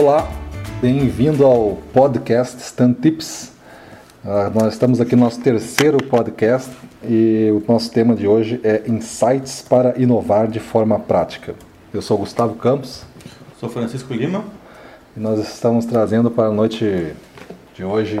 [0.00, 0.30] Olá,
[0.80, 3.50] bem-vindo ao podcast Stand Tips.
[4.24, 6.70] Uh, nós estamos aqui no nosso terceiro podcast
[7.02, 11.56] e o nosso tema de hoje é Insights para inovar de forma prática.
[11.92, 13.02] Eu sou Gustavo Campos.
[13.58, 14.44] Sou Francisco Lima.
[15.16, 17.12] E nós estamos trazendo para a noite
[17.74, 18.20] de hoje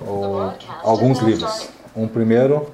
[0.00, 0.52] o,
[0.84, 1.68] alguns livros.
[1.96, 2.68] Um primeiro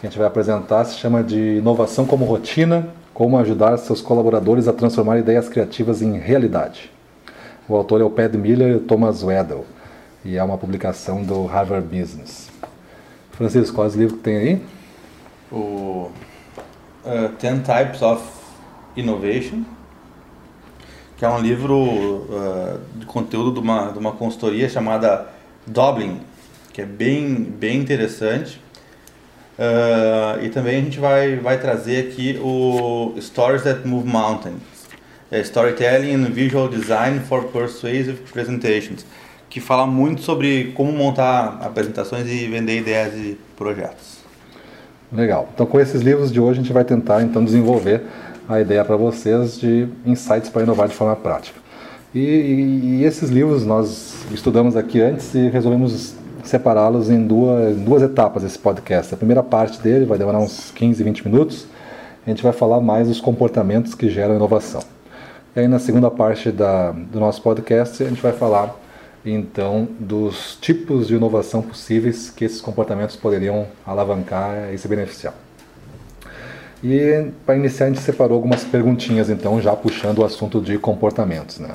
[0.00, 4.66] que a gente vai apresentar se chama de Inovação como Rotina: Como ajudar seus colaboradores
[4.66, 6.90] a transformar ideias criativas em realidade.
[7.70, 9.64] O autor é o Pat Miller e Thomas Weddell
[10.24, 12.50] e é uma publicação do Harvard Business.
[13.30, 14.62] Francisco, quais livros que tem aí?
[15.52, 16.10] O
[17.04, 18.24] uh, Ten Types of
[18.96, 19.62] Innovation,
[21.16, 25.28] que é um livro uh, de conteúdo de uma, de uma consultoria chamada
[25.64, 26.20] Dublin,
[26.72, 28.60] que é bem, bem interessante.
[29.56, 34.79] Uh, e também a gente vai, vai trazer aqui o Stories That Move Mountains,
[35.32, 39.06] Storytelling and Visual Design for Persuasive Presentations,
[39.48, 44.18] que fala muito sobre como montar apresentações e vender ideias e projetos.
[45.12, 45.48] Legal.
[45.54, 48.02] Então, com esses livros de hoje, a gente vai tentar então desenvolver
[48.48, 51.60] a ideia para vocês de insights para inovar de forma prática.
[52.12, 58.02] E, e, e, esses livros nós estudamos aqui antes e resolvemos separá-los em duas, duas
[58.02, 59.14] etapas esse podcast.
[59.14, 61.66] A primeira parte dele vai demorar uns 15, 20 minutos.
[62.26, 64.82] A gente vai falar mais dos comportamentos que geram inovação.
[65.54, 68.74] E aí na segunda parte da, do nosso podcast a gente vai falar
[69.24, 75.34] então dos tipos de inovação possíveis que esses comportamentos poderiam alavancar e se beneficiar.
[76.82, 81.58] E para iniciar a gente separou algumas perguntinhas então, já puxando o assunto de comportamentos,
[81.58, 81.70] né?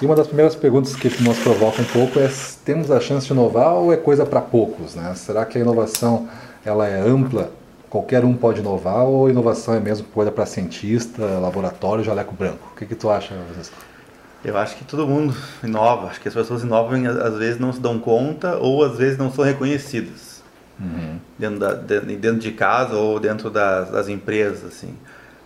[0.00, 2.30] E uma das primeiras perguntas que nos provoca um pouco é:
[2.64, 5.12] temos a chance de inovar ou é coisa para poucos, né?
[5.14, 6.28] Será que a inovação
[6.64, 7.50] ela é ampla?
[7.96, 12.70] Qualquer um pode inovar ou inovação é mesmo coisa para cientista, laboratório, jaleco branco?
[12.74, 13.74] O que, que tu acha, Francisco?
[14.44, 15.34] Eu acho que todo mundo
[15.64, 16.08] inova.
[16.08, 19.16] Acho que as pessoas inovam e às vezes não se dão conta ou às vezes
[19.16, 20.42] não são reconhecidas
[20.78, 21.18] uhum.
[21.38, 24.62] dentro, da, dentro de casa ou dentro das, das empresas.
[24.64, 24.94] Assim.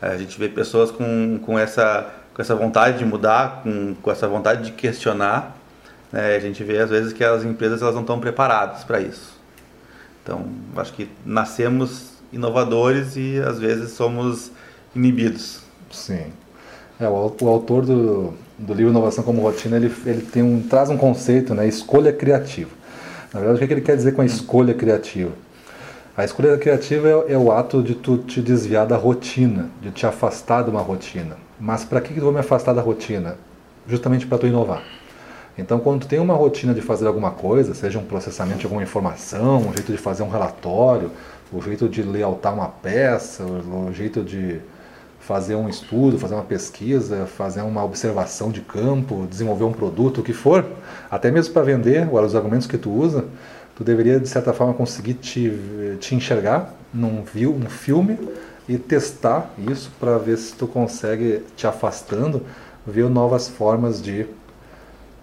[0.02, 4.26] A gente vê pessoas com, com, essa, com essa vontade de mudar, com, com essa
[4.26, 5.56] vontade de questionar.
[6.10, 6.34] Né?
[6.34, 9.38] A gente vê às vezes que as empresas elas não estão preparadas para isso.
[10.24, 10.46] Então,
[10.76, 14.50] acho que nascemos inovadores e às vezes somos
[14.94, 15.60] inibidos.
[15.90, 16.26] Sim.
[16.98, 20.90] É, o, o autor do, do livro Inovação como Rotina, ele, ele tem um, traz
[20.90, 22.70] um conceito, né, escolha criativa.
[23.32, 25.32] Na verdade, o que ele quer dizer com a escolha criativa?
[26.16, 30.04] A escolha criativa é, é, o ato de tu te desviar da rotina, de te
[30.04, 31.36] afastar de uma rotina.
[31.58, 33.36] Mas para que, que eu vou me afastar da rotina?
[33.88, 34.82] Justamente para tu inovar.
[35.60, 39.58] Então, quando tem uma rotina de fazer alguma coisa, seja um processamento de alguma informação,
[39.58, 41.10] um jeito de fazer um relatório,
[41.52, 44.58] o jeito de layoutar uma peça, o jeito de
[45.20, 50.24] fazer um estudo, fazer uma pesquisa, fazer uma observação de campo, desenvolver um produto, o
[50.24, 50.64] que for,
[51.10, 53.26] até mesmo para vender, os argumentos que tu usa,
[53.76, 55.52] tu deveria de certa forma conseguir te,
[56.00, 58.18] te enxergar num view, um filme
[58.66, 62.42] e testar isso para ver se tu consegue te afastando,
[62.86, 64.26] ver novas formas de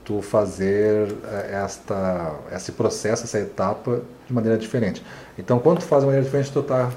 [0.07, 5.03] tu fazer eh, esta, esse processo, essa etapa de maneira diferente.
[5.38, 6.90] Então, quando tu faz de maneira diferente, tu está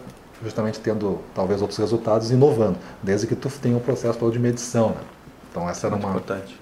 [0.44, 4.90] justamente tendo talvez outros resultados, inovando, desde que tu tenha um processo todo de medição.
[4.90, 5.00] Né?
[5.50, 6.60] Então essa era Muito uma importante.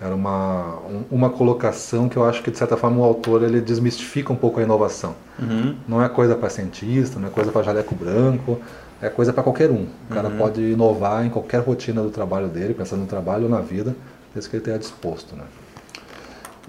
[0.00, 3.60] Era uma, um, uma colocação que eu acho que de certa forma o autor ele
[3.60, 5.14] desmistifica um pouco a inovação.
[5.38, 5.74] Uhum.
[5.88, 8.60] Não é coisa para cientista, não é coisa para jaleco branco,
[9.00, 9.86] é coisa para qualquer um.
[10.10, 10.38] O cara uhum.
[10.38, 13.96] pode inovar em qualquer rotina do trabalho dele, pensando no trabalho ou na vida,
[14.36, 15.44] desde que ele esteja disposto, né?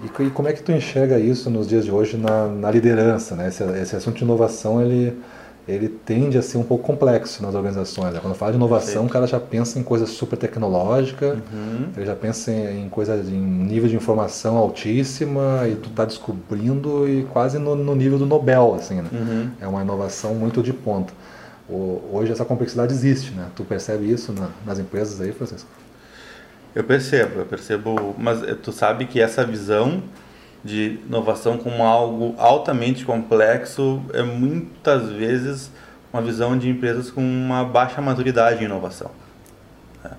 [0.00, 3.36] E, e, como é que tu enxerga isso nos dias de hoje na, na liderança,
[3.36, 3.48] né?
[3.48, 5.16] Esse, esse assunto de inovação, ele
[5.68, 8.14] ele tende a ser um pouco complexo nas organizações.
[8.14, 8.20] Né?
[8.20, 11.90] Quando fala de inovação, o cara já pensa em coisa super tecnológica, uhum.
[11.94, 17.06] ele já pensa em, em coisa em nível de informação altíssima e tu está descobrindo
[17.06, 19.10] e quase no, no, nível do Nobel, assim, né?
[19.12, 19.50] Uhum.
[19.60, 21.12] É uma inovação muito de ponta.
[21.68, 23.48] O, hoje essa complexidade existe, né?
[23.54, 25.68] Tu percebe isso na, nas empresas aí, Francisco?
[26.78, 30.00] Eu percebo, eu percebo, mas tu sabe que essa visão
[30.64, 35.72] de inovação como algo altamente complexo é muitas vezes
[36.12, 39.10] uma visão de empresas com uma baixa maturidade em inovação.
[40.04, 40.12] Né?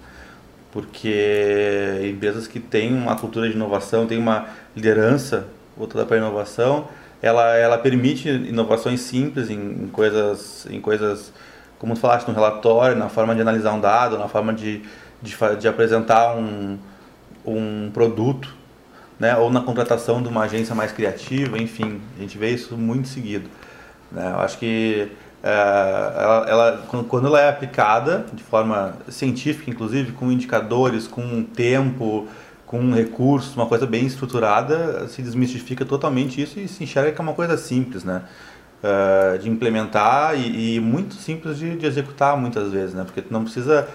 [0.70, 5.48] Porque empresas que têm uma cultura de inovação, têm uma liderança
[5.78, 6.90] voltada para a inovação,
[7.22, 11.32] ela, ela permite inovações simples em, em, coisas, em coisas,
[11.78, 14.82] como tu falaste, no relatório, na forma de analisar um dado, na forma de,
[15.22, 16.78] de, de apresentar um,
[17.46, 18.54] um produto
[19.20, 19.36] né?
[19.36, 23.50] ou na contratação de uma agência mais criativa, enfim, a gente vê isso muito seguido.
[24.12, 24.32] Né?
[24.32, 25.12] Eu acho que
[25.44, 32.28] é, ela, ela, quando ela é aplicada de forma científica, inclusive com indicadores, com tempo,
[32.66, 37.24] com recursos, uma coisa bem estruturada, se desmistifica totalmente isso e se enxerga que é
[37.24, 38.22] uma coisa simples, né?
[38.82, 43.04] Uh, de implementar e, e muito simples de, de, executar muitas vezes, né?
[43.04, 43.88] Porque tu não precisa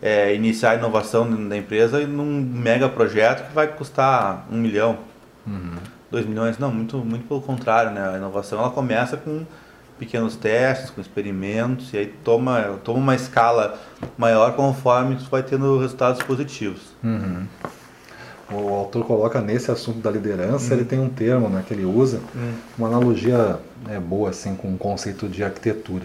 [0.00, 4.98] é, iniciar a inovação da empresa num mega projeto que vai custar um milhão,
[5.46, 5.76] uhum.
[6.10, 8.14] dois milhões, não, muito, muito pelo contrário, né?
[8.14, 9.44] A inovação ela começa com
[9.98, 13.78] pequenos testes, com experimentos, e aí toma, toma uma escala
[14.16, 16.94] maior conforme tu vai tendo resultados positivos.
[17.02, 17.46] Uhum.
[18.50, 20.80] O autor coloca nesse assunto da liderança, uhum.
[20.80, 22.52] ele tem um termo né, que ele usa, uhum.
[22.78, 26.04] uma analogia né, boa assim, com o conceito de arquitetura.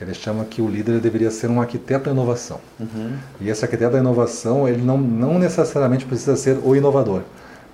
[0.00, 2.60] Ele chama que o líder deveria ser um arquiteto da inovação.
[2.78, 3.16] Uhum.
[3.40, 7.22] E esse arquiteto da inovação, ele não, não necessariamente precisa ser o inovador.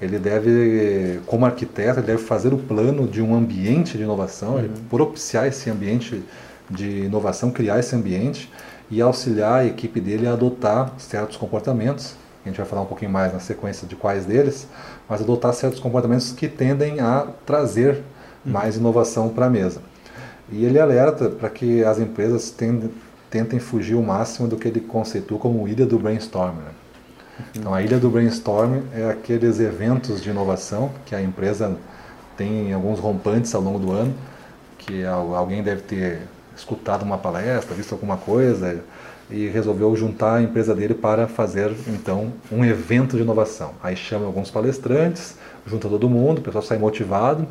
[0.00, 4.68] Ele deve, como arquiteto, ele deve fazer o plano de um ambiente de inovação, uhum.
[4.88, 6.22] propiciar esse ambiente
[6.68, 8.50] de inovação, criar esse ambiente
[8.90, 12.14] e auxiliar a equipe dele a adotar certos comportamentos.
[12.44, 14.66] A gente vai falar um pouquinho mais na sequência de quais deles,
[15.08, 18.02] mas adotar certos comportamentos que tendem a trazer
[18.44, 18.52] uhum.
[18.52, 19.80] mais inovação para a mesa.
[20.50, 22.90] E ele alerta para que as empresas tendem,
[23.30, 26.56] tentem fugir o máximo do que ele conceitua como ilha do brainstorm.
[26.56, 26.70] Né?
[27.56, 31.76] Então, a Ilha do Brainstorm é aqueles eventos de inovação que a empresa
[32.36, 34.14] tem alguns rompantes ao longo do ano,
[34.78, 36.22] que alguém deve ter
[36.56, 38.80] escutado uma palestra, visto alguma coisa
[39.30, 43.72] e resolveu juntar a empresa dele para fazer então um evento de inovação.
[43.82, 45.36] Aí chama alguns palestrantes,
[45.66, 47.46] junta todo mundo, o pessoal sai motivado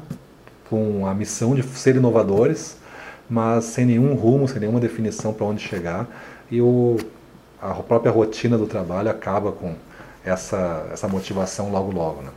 [0.69, 2.78] com a missão de ser inovadores,
[3.34, 6.08] mas sem nenhum rumo, sem nenhuma definição para onde chegar
[6.52, 6.98] e o
[7.60, 9.74] a própria rotina do trabalho acaba com
[10.24, 12.22] essa, essa motivação logo logo.
[12.22, 12.30] Né?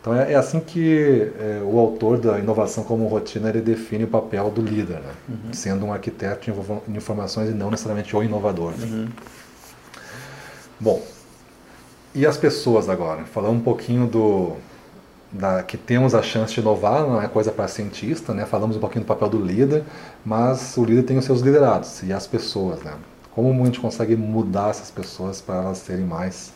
[0.00, 4.08] Então é, é, assim que é, o autor da inovação como rotina ele define o
[4.08, 5.12] papel do líder, né?
[5.28, 5.52] uhum.
[5.52, 6.52] sendo um arquiteto
[6.86, 8.72] de informações e não necessariamente o inovador.
[8.76, 8.86] Né?
[8.86, 9.08] Uhum.
[10.78, 11.02] Bom,
[12.14, 13.24] e as pessoas agora?
[13.24, 14.52] Falando um pouquinho do
[15.30, 18.46] da, que temos a chance de inovar, não é coisa para cientista, né?
[18.46, 19.84] Falamos um pouquinho do papel do líder,
[20.24, 22.94] mas o líder tem os seus liderados e as pessoas, né?
[23.34, 26.52] Como a gente consegue mudar essas pessoas para elas serem mais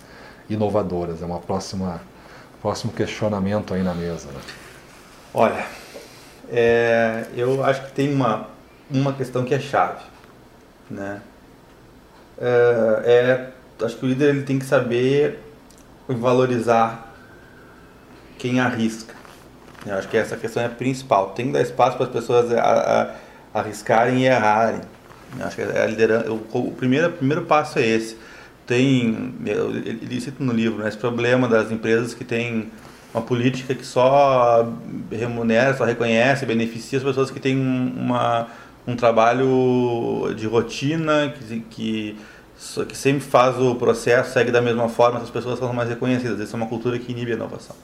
[0.49, 1.23] inovadoras?
[1.23, 2.01] É uma próxima
[2.61, 4.29] próximo questionamento aí na mesa.
[4.29, 4.41] Né?
[5.35, 5.67] Olha,
[6.49, 8.47] é, eu acho que tem uma
[8.91, 10.05] uma questão que é chave,
[10.91, 11.21] né?
[12.39, 15.39] É, é, acho que o líder ele tem que saber
[16.09, 17.12] valorizar
[18.43, 19.15] quem arrisca.
[19.87, 21.31] Eu acho que essa questão é principal.
[21.31, 23.15] Tem que dar espaço para as pessoas a,
[23.55, 24.81] a, arriscarem e errarem.
[25.41, 28.17] Acho que a liderança, o, o primeiro, o primeiro passo é esse.
[28.67, 32.71] Tem, ele cita no livro, né, esse problema das empresas que têm
[33.15, 34.69] uma política que só
[35.11, 38.49] remunera, só reconhece, beneficia as pessoas que têm uma,
[38.87, 42.17] um trabalho de rotina, que, que,
[42.89, 46.41] que sempre faz o processo, segue da mesma forma, essas pessoas são mais reconhecidas.
[46.41, 47.77] Essa é uma cultura que inibe a inovação.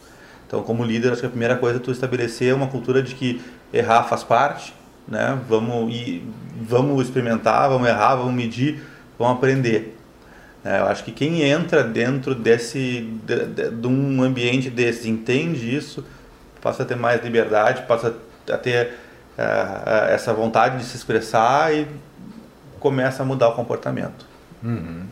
[0.48, 3.38] Então, como líder, acho que a primeira coisa é tu estabelecer uma cultura de que
[3.70, 4.74] errar faz parte,
[5.06, 5.38] né?
[5.46, 6.26] Vamos e
[6.58, 8.82] vamos experimentar, vamos errar, vamos medir,
[9.18, 9.94] vamos aprender.
[10.64, 15.76] É, eu acho que quem entra dentro desse de, de, de, um ambiente desse, entende
[15.76, 16.02] isso,
[16.62, 18.16] passa a ter mais liberdade, passa
[18.50, 18.94] a ter
[19.38, 21.86] uh, essa vontade de se expressar e
[22.80, 24.26] começa a mudar o comportamento.
[24.64, 25.02] Uhum.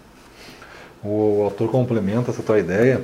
[1.04, 3.02] O autor complementa essa tua ideia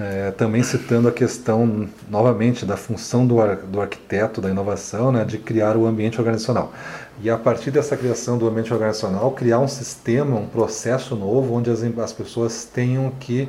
[0.00, 5.24] é, também citando a questão, novamente, da função do, ar, do arquiteto da inovação, né,
[5.24, 6.72] de criar o ambiente organizacional.
[7.22, 11.70] E a partir dessa criação do ambiente organizacional, criar um sistema, um processo novo, onde
[11.70, 13.46] as, as pessoas tenham que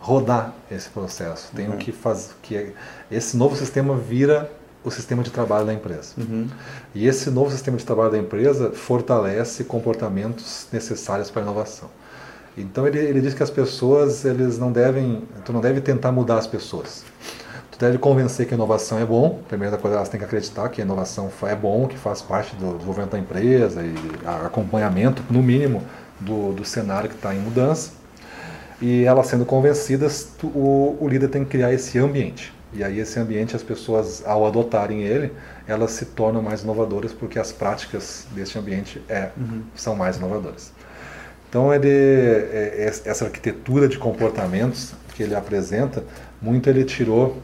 [0.00, 1.78] rodar esse processo, tenham uhum.
[1.78, 2.72] que fazer que
[3.08, 4.50] esse novo sistema vira
[4.84, 6.14] o sistema de trabalho da empresa.
[6.18, 6.48] Uhum.
[6.92, 11.88] E esse novo sistema de trabalho da empresa fortalece comportamentos necessários para a inovação.
[12.56, 16.38] Então ele, ele diz que as pessoas, eles não devem, tu não deve tentar mudar
[16.38, 17.04] as pessoas.
[17.70, 19.40] Tu deve convencer que a inovação é bom.
[19.48, 22.74] Primeira coisa, elas têm que acreditar que a inovação é bom, que faz parte do
[22.74, 23.94] desenvolvimento da empresa e
[24.44, 25.82] acompanhamento, no mínimo,
[26.20, 27.92] do, do cenário que está em mudança.
[28.80, 32.52] E elas sendo convencidas, tu, o, o líder tem que criar esse ambiente.
[32.74, 35.32] E aí esse ambiente, as pessoas, ao adotarem ele,
[35.66, 39.62] elas se tornam mais inovadoras porque as práticas desse ambiente é, uhum.
[39.74, 40.72] são mais inovadoras.
[41.52, 46.02] Então, ele, é, é, essa arquitetura de comportamentos que ele apresenta,
[46.40, 47.42] muito ele tirou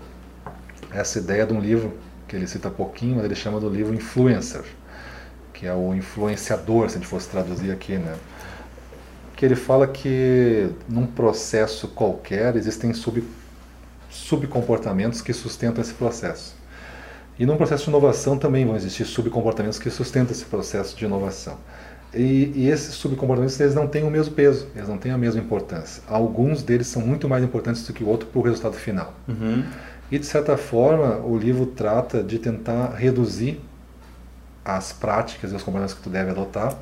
[0.94, 1.92] essa ideia de um livro
[2.26, 4.62] que ele cita pouquinho, mas ele chama do livro Influencer,
[5.52, 8.16] que é o influenciador, se a gente fosse traduzir aqui, né?
[9.36, 13.22] Que ele fala que num processo qualquer existem sub,
[14.08, 16.56] subcomportamentos que sustentam esse processo.
[17.38, 21.58] E num processo de inovação também vão existir subcomportamentos que sustentam esse processo de inovação.
[22.14, 25.40] E, e, esses subcomportamentos eles não têm o mesmo peso, eles não têm a mesma
[25.40, 26.02] importância.
[26.08, 29.12] Alguns deles são muito mais importantes do que o outro para o resultado final.
[29.28, 29.64] Uhum.
[30.10, 33.60] E de certa forma, o livro trata de tentar reduzir
[34.64, 36.74] as práticas e os comportamentos que tu deve adotar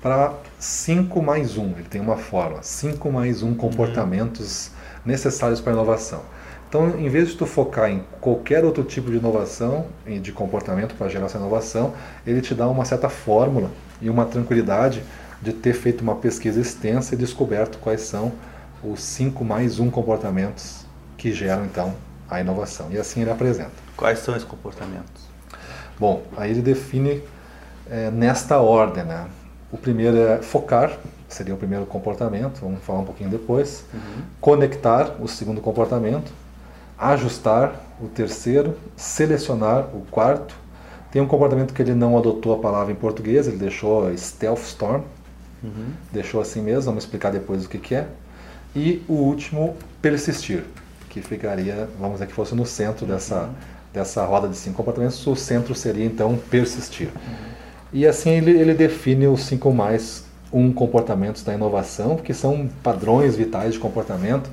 [0.00, 1.62] para 5 mais 1.
[1.62, 1.70] Um.
[1.78, 4.72] Ele tem uma fórmula: 5 mais 1 um comportamentos uhum.
[5.06, 6.22] necessários para a inovação.
[6.68, 11.06] Então, em vez de tu focar em qualquer outro tipo de inovação, de comportamento para
[11.06, 11.92] gerar essa inovação,
[12.26, 13.70] ele te dá uma certa fórmula
[14.02, 15.02] e uma tranquilidade
[15.40, 18.32] de ter feito uma pesquisa extensa e descoberto quais são
[18.82, 20.84] os 5 mais 1 comportamentos
[21.16, 21.94] que geram então
[22.28, 22.88] a inovação.
[22.90, 23.70] E assim ele apresenta.
[23.96, 25.22] Quais são esses comportamentos?
[25.98, 27.22] Bom, aí ele define
[27.90, 29.04] é, nesta ordem.
[29.04, 29.26] Né?
[29.70, 33.84] O primeiro é focar, seria o primeiro comportamento, vamos falar um pouquinho depois.
[33.92, 34.22] Uhum.
[34.40, 36.32] Conectar, o segundo comportamento.
[36.98, 38.76] Ajustar, o terceiro.
[38.96, 40.54] Selecionar, o quarto.
[41.12, 45.02] Tem um comportamento que ele não adotou a palavra em português, ele deixou stealth storm.
[45.62, 45.92] Uhum.
[46.10, 48.08] Deixou assim mesmo, vamos explicar depois o que, que é.
[48.74, 50.64] E o último, persistir
[51.10, 53.50] que ficaria, vamos dizer que fosse no centro dessa, uhum.
[53.92, 57.08] dessa roda de cinco comportamentos, o centro seria então persistir.
[57.08, 57.52] Uhum.
[57.92, 63.36] E assim ele, ele define os cinco mais um comportamentos da inovação, que são padrões
[63.36, 64.50] vitais de comportamento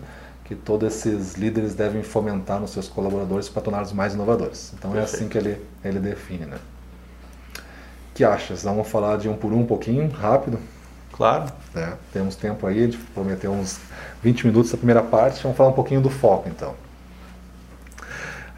[0.50, 4.74] que todos esses líderes devem fomentar nos seus colaboradores para torná-los mais inovadores.
[4.77, 5.13] Então Perfeito.
[5.13, 6.46] é assim que ele, ele define.
[6.46, 6.58] Né?
[8.20, 8.63] que achas?
[8.63, 10.60] Vamos falar de um por um, um pouquinho, rápido?
[11.13, 11.46] Claro.
[11.74, 13.79] É, temos tempo aí, a gente prometeu uns
[14.22, 16.75] 20 minutos da primeira parte, vamos falar um pouquinho do foco então.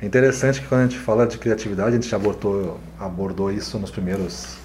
[0.02, 3.78] É interessante que quando a gente fala de criatividade, a gente já abordou, abordou isso
[3.78, 4.56] nos primeiros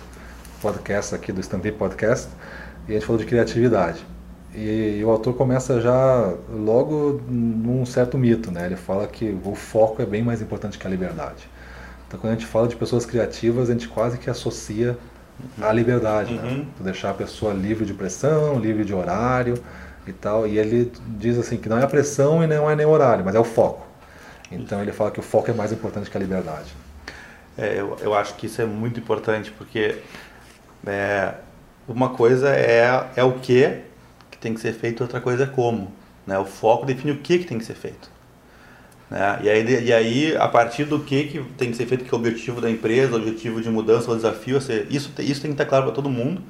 [0.63, 2.31] podcasts aqui do Stanley Podcast,
[2.89, 4.03] e a gente falou de criatividade.
[4.57, 8.65] E, e, o autor começa já logo num certo mito, né?
[8.65, 11.47] Ele fala que o foco é bem mais importante que a liberdade.
[12.09, 14.97] Então, quando a gente fala de pessoas criativas, a gente quase que associa
[15.61, 16.43] a liberdade, né?
[16.43, 16.59] uhum.
[16.59, 16.67] né?
[16.81, 19.63] deixar a pessoa livre de pressão, livre de horário
[20.07, 20.47] e tal.
[20.47, 23.23] E ele diz assim que não é a pressão e não é nem o horário,
[23.23, 23.87] mas é o foco.
[24.51, 26.73] Então ele fala que o foco é mais importante que a liberdade.
[27.59, 29.99] É, eu, eu acho que isso é muito importante porque
[30.87, 31.35] é,
[31.87, 33.85] uma coisa é, é o que que
[34.47, 35.93] tem que ser feito, outra coisa é como.
[36.27, 36.39] Né?
[36.39, 38.09] O foco define o que, que tem que ser feito.
[39.11, 39.41] Né?
[39.43, 42.17] E, aí, e aí, a partir do que, que tem que ser feito, que é
[42.17, 45.67] o objetivo da empresa, o objetivo de mudança, o desafio, isso, isso tem que estar
[45.67, 46.43] claro para todo mundo,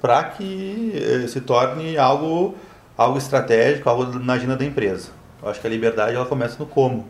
[0.00, 2.54] para que eh, se torne algo,
[2.96, 5.08] algo estratégico, algo na agenda da empresa.
[5.42, 7.08] Eu acho que a liberdade ela começa no como.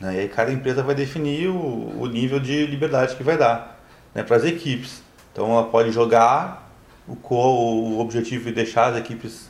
[0.00, 0.14] Né?
[0.14, 3.80] E aí cada empresa vai definir o, o nível de liberdade que vai dar
[4.14, 4.22] né?
[4.22, 5.02] para as equipes.
[5.32, 6.65] Então ela pode jogar
[7.08, 9.48] o, o objetivo e deixar as equipes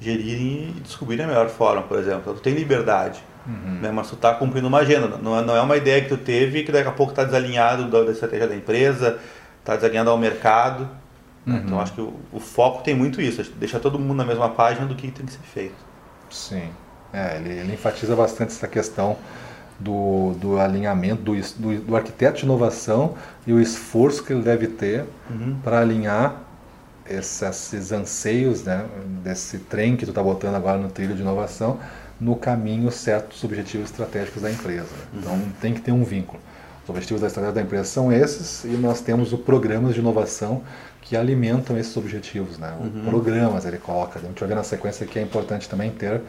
[0.00, 2.34] gerirem e descobrirem a melhor forma, por exemplo.
[2.34, 3.80] Tu tem liberdade Uhum.
[3.80, 3.90] Né?
[3.90, 5.18] Mas tu está cumprindo uma agenda.
[5.18, 7.90] Não é, não é uma ideia que tu teve que daqui a pouco está desalinhado
[7.90, 9.18] da, da, estratégia da empresa,
[9.60, 10.88] está desalinhado ao mercado.
[11.44, 11.56] Né?
[11.56, 11.62] Uhum.
[11.64, 14.86] Então acho que o, o, foco tem muito isso, deixar todo mundo na mesma página
[14.86, 15.76] do que tem que ser feito.
[16.30, 16.70] Sim.
[17.12, 19.16] É, ele, ele enfatiza bastante essa questão
[19.78, 23.14] do, do alinhamento do, do, do, arquiteto de inovação
[23.46, 25.56] e o esforço que ele deve ter uhum.
[25.62, 26.40] para alinhar
[27.08, 28.86] esses, anseios né,
[29.22, 31.78] desse trem que tu está botando agora no trilho de inovação
[32.20, 34.86] no caminho certos objetivos estratégicos da empresa.
[35.12, 35.20] Uhum.
[35.20, 36.40] Então tem que ter um vínculo.
[36.82, 40.62] Os objetivos da estratégia da empresa são esses e nós temos o programas de inovação
[41.00, 42.74] que alimentam esses objetivos, né?
[42.80, 43.04] Uhum.
[43.04, 44.18] Programas ele coloca.
[44.18, 46.20] A gente vai ver na sequência que é importante também ter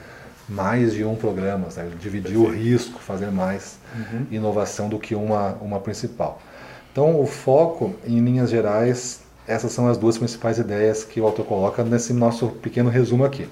[0.47, 1.89] mais de um programa, né?
[1.99, 2.49] dividir Perfeito.
[2.49, 4.25] o risco, fazer mais uhum.
[4.31, 6.41] inovação do que uma, uma principal.
[6.91, 11.45] Então o foco, em linhas gerais, essas são as duas principais ideias que o autor
[11.45, 13.47] coloca nesse nosso pequeno resumo aqui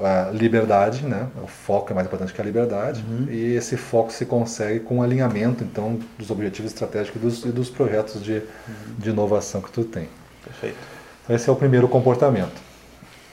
[0.00, 1.28] a liberdade, né?
[1.42, 3.26] O foco é mais importante que a liberdade uhum.
[3.28, 7.48] e esse foco se consegue com o alinhamento então dos objetivos estratégicos e dos, e
[7.48, 8.94] dos projetos de, uhum.
[8.98, 10.08] de inovação que tu tem.
[10.42, 10.78] Perfeito.
[11.22, 12.60] Então esse é o primeiro comportamento.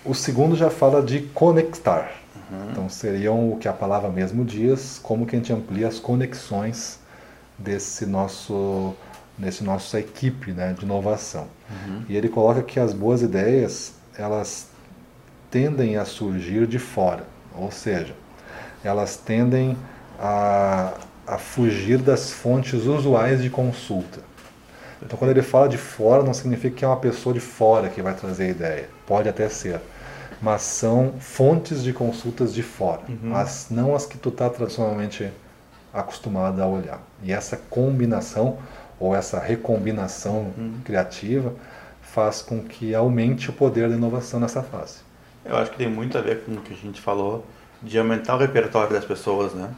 [0.04, 2.12] O segundo já fala de conectar.
[2.36, 2.72] Uhum.
[2.72, 7.00] Então seriam o que a palavra mesmo diz, como que a gente amplia as conexões
[7.58, 8.94] desse nosso
[9.40, 11.48] nesse nossa equipe né, de inovação.
[11.70, 12.04] Uhum.
[12.10, 14.68] E ele coloca que as boas ideias elas
[15.50, 17.24] tendem a surgir de fora,
[17.56, 18.14] ou seja,
[18.84, 19.78] elas tendem
[20.20, 20.94] a,
[21.26, 24.20] a fugir das fontes usuais de consulta.
[25.02, 28.02] Então, quando ele fala de fora, não significa que é uma pessoa de fora que
[28.02, 28.90] vai trazer a ideia.
[29.08, 29.80] Pode até ser.
[30.42, 33.36] Mas são fontes de consultas de fora, uhum.
[33.36, 35.30] as, não as que tu está tradicionalmente
[35.94, 37.02] acostumado a olhar.
[37.24, 38.58] E essa combinação,
[39.00, 40.74] ou essa recombinação uhum.
[40.84, 41.54] criativa,
[42.02, 44.98] faz com que aumente o poder da inovação nessa fase.
[45.46, 47.46] Eu acho que tem muito a ver com o que a gente falou
[47.82, 49.72] de aumentar o repertório das pessoas, né?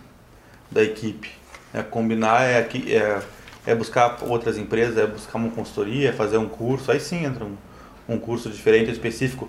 [0.71, 1.31] Da equipe.
[1.73, 3.21] É, combinar é, é,
[3.65, 6.91] é buscar outras empresas, é buscar uma consultoria, é fazer um curso.
[6.91, 7.55] Aí sim entra um,
[8.09, 9.47] um curso diferente, específico,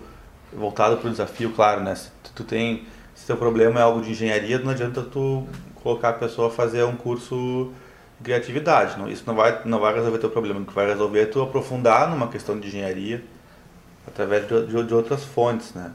[0.52, 1.94] voltado para o desafio, claro, né?
[1.94, 6.14] Se tu tem, se teu problema é algo de engenharia, não adianta tu colocar a
[6.14, 7.72] pessoa a fazer um curso
[8.22, 11.26] criatividade, não, isso não vai, não vai resolver teu problema, o que vai resolver é
[11.26, 13.22] tu aprofundar numa questão de engenharia
[14.06, 15.92] através de, de, de outras fontes, né?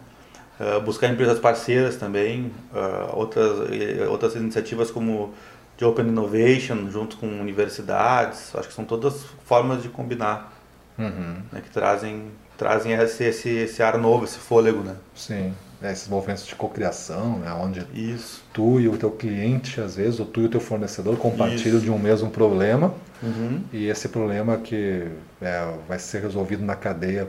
[0.59, 3.69] Uh, buscar empresas parceiras também, uh, outras,
[4.09, 5.33] outras iniciativas como
[5.77, 10.53] de Open Innovation, junto com universidades, acho que são todas formas de combinar,
[10.97, 11.43] Uhum.
[11.51, 14.95] né, que trazem, trazem esse, esse, esse ar novo, esse fôlego, né?
[15.13, 15.53] Sim.
[15.81, 18.41] É, esses movimentos de cocriação, né, onde Isso.
[18.51, 21.85] tu e o teu cliente, às vezes, ou tu e o teu fornecedor compartilham Isso.
[21.85, 23.61] de um mesmo problema Uhum.
[23.71, 25.07] e esse problema que
[25.41, 27.27] é, vai ser resolvido na cadeia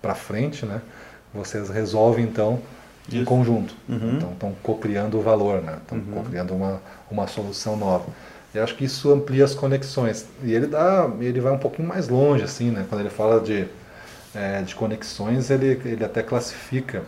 [0.00, 0.80] para frente, né?
[1.34, 2.60] Vocês resolvem então
[3.12, 3.24] em Isso.
[3.24, 3.74] conjunto.
[3.88, 4.14] Uhum.
[4.16, 5.78] Então estão cocriando o valor, né?
[5.82, 6.22] Estão Uhum.
[6.22, 6.80] cocriando uma,
[7.10, 8.06] uma solução nova.
[8.54, 10.26] E acho que isso amplia as conexões.
[10.44, 12.84] E ele dá, ele vai um pouquinho mais longe, assim, né?
[12.88, 13.66] Quando ele fala de,
[14.34, 17.02] é, de conexões, ele, ele até classifica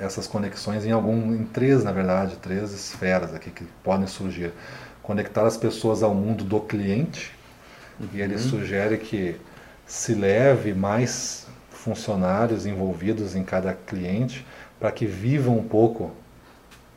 [0.00, 4.52] essas conexões em algum, em três, na verdade, três esferas aqui que podem surgir.
[5.02, 7.32] Conectar as pessoas ao mundo do cliente,
[8.14, 9.36] e ele sugere que
[9.86, 14.46] se leve mais funcionários envolvidos em cada cliente
[14.78, 16.10] para que vivam um pouco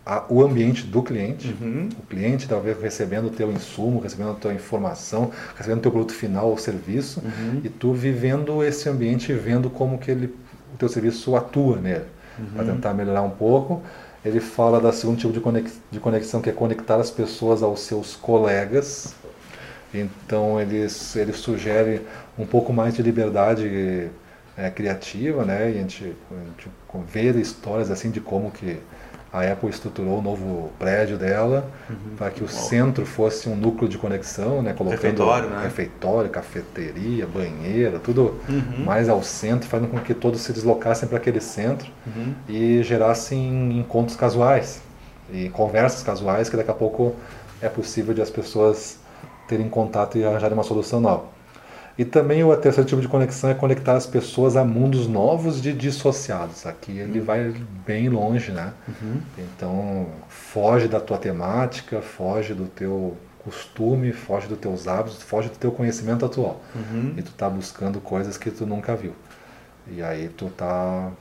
[0.06, 1.56] a- o ambiente do cliente.
[1.62, 1.90] Uhum.
[1.98, 6.14] O cliente talvez recebendo o teu insumo, recebendo a tua informação, recebendo o teu produto
[6.14, 7.62] final ou serviço, Uhum.
[7.64, 10.28] e tu vivendo esse ambiente e vendo como que ele,
[10.74, 12.06] o teu serviço atua nele,
[12.54, 13.82] para tentar melhorar um pouco.
[14.26, 17.82] Ele fala da segundo tipo de conex- de conexão, que é conectar as pessoas aos
[17.82, 19.16] seus colegas.
[19.94, 20.78] Então ele,
[21.16, 22.02] ele sugere
[22.38, 24.10] um pouco mais de liberdade
[24.58, 25.72] eh, criativa, né?
[25.72, 26.72] E a gente, a gente
[27.08, 28.80] ver histórias assim de como que
[29.34, 31.68] a Apple estruturou o novo prédio dela
[32.18, 34.74] para que o centro fosse um núcleo de conexão, né?
[34.74, 35.64] Colocando Refeitório, né?
[35.64, 38.86] refeitório, cafeteria, banheira, tudo Uhum.
[38.86, 42.34] mais ao centro, fazendo com que todos se deslocassem para aquele centro Uhum.
[42.48, 44.82] e gerassem encontros casuais
[45.34, 47.16] e conversas casuais que daqui a pouco
[47.60, 49.00] é possível de as pessoas
[49.48, 51.33] terem contato e arranjarem uma solução nova.
[51.98, 55.72] E também o terceiro tipo de conexão é conectar as pessoas a mundos novos de
[55.74, 56.66] dissociados.
[56.66, 57.54] Aqui ele vai
[57.86, 58.74] bem longe, né?
[59.38, 65.58] Então foge da tua temática, foge do teu costume, foge dos teus hábitos, foge do
[65.58, 66.62] teu conhecimento atual.
[66.74, 67.14] Uhum.
[67.18, 69.14] E tu tá buscando coisas que tu nunca viu.
[69.88, 71.12] E aí tu tá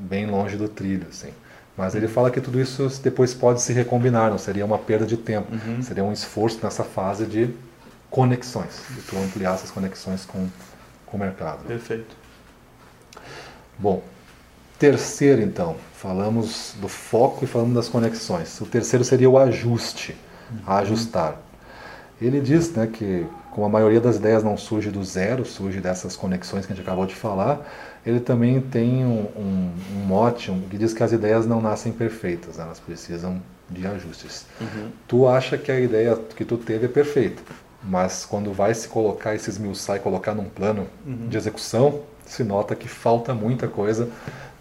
[0.00, 1.30] bem longe do trilho, assim.
[1.76, 5.16] Mas ele fala que tudo isso depois pode se recombinar, não seria uma perda de
[5.16, 5.52] tempo.
[5.52, 5.82] Uhum.
[5.82, 7.50] Seria um esforço nessa fase de
[8.16, 10.48] conexões, de tu ampliar essas conexões com,
[11.04, 11.66] com o mercado.
[11.66, 12.16] Perfeito.
[13.78, 14.02] Bom,
[14.78, 18.58] terceiro então, falamos do foco e falamos das conexões.
[18.58, 20.16] O terceiro seria o ajuste,
[20.66, 21.36] ajustar.
[22.18, 26.16] Ele diz né, que, como a maioria das ideias não surge do zero, surge dessas
[26.16, 27.70] conexões que a gente acabou de falar,
[28.06, 31.92] ele também tem um, um, um mote um, que diz que as ideias não nascem
[31.92, 34.46] perfeitas, né, elas precisam de ajustes.
[34.58, 34.88] Uhum.
[35.06, 37.42] Tu acha que a ideia que tu teve é perfeita,
[37.88, 40.88] mas quando vai se colocar, se esmiuçar e colocar num plano
[41.28, 44.08] de execução, se nota que falta muita coisa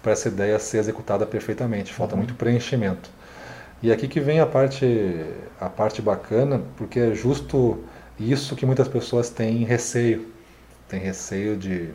[0.01, 3.09] para essa ideia ser executada perfeitamente, falta muito preenchimento.
[3.81, 4.85] E aqui que vem a parte,
[5.59, 7.83] a parte bacana, porque é justo
[8.19, 10.27] isso que muitas pessoas têm receio.
[10.87, 11.89] Tem receio de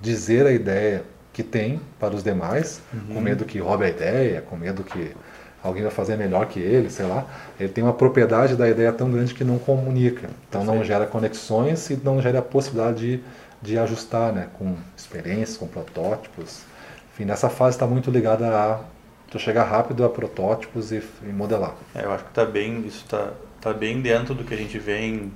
[0.00, 4.56] dizer a ideia que tem para os demais, com medo que roube a ideia, com
[4.56, 5.12] medo que
[5.62, 7.24] alguém vai fazer melhor que ele, sei lá.
[7.58, 10.28] Ele tem uma propriedade da ideia tão grande que não comunica.
[10.48, 13.24] Então não gera conexões e não gera a possibilidade de,
[13.62, 14.48] de ajustar, né?
[14.58, 16.62] Com experiências, com protótipos.
[17.12, 18.80] Enfim, nessa fase está muito ligada a
[19.30, 21.74] tu chegar rápido a protótipos e, e modelar.
[21.94, 24.78] É, eu acho que tá bem, isso tá, tá bem dentro do que a gente
[24.78, 25.32] vê em,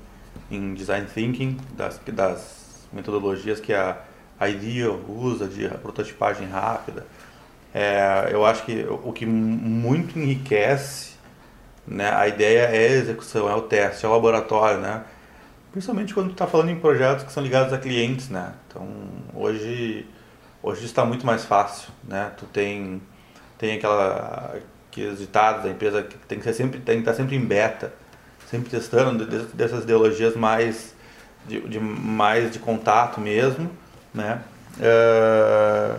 [0.51, 3.97] em design thinking, das, das metodologias que a,
[4.39, 7.07] a IDEO usa de prototipagem rápida.
[7.75, 11.15] É, eu acho que o que muito enriquece
[11.87, 15.05] né, a ideia é a execução, é o teste, é o laboratório, né?
[15.73, 18.53] Principalmente quando está falando em projetos que são ligados a clientes, né?
[18.69, 18.89] Então,
[19.35, 20.07] hoje,
[20.63, 22.33] hoje está muito mais fácil, né?
[22.39, 23.03] Tu tem,
[23.59, 24.57] tem aquela,
[24.91, 27.93] aqueles ditados da empresa que tem que, ser sempre, tem que estar sempre em beta,
[28.51, 30.95] sempre testando de- de- dessas ideologias mais
[31.47, 33.71] de, de- mais de contato mesmo,
[34.15, 34.43] né?
[34.81, 35.97] É,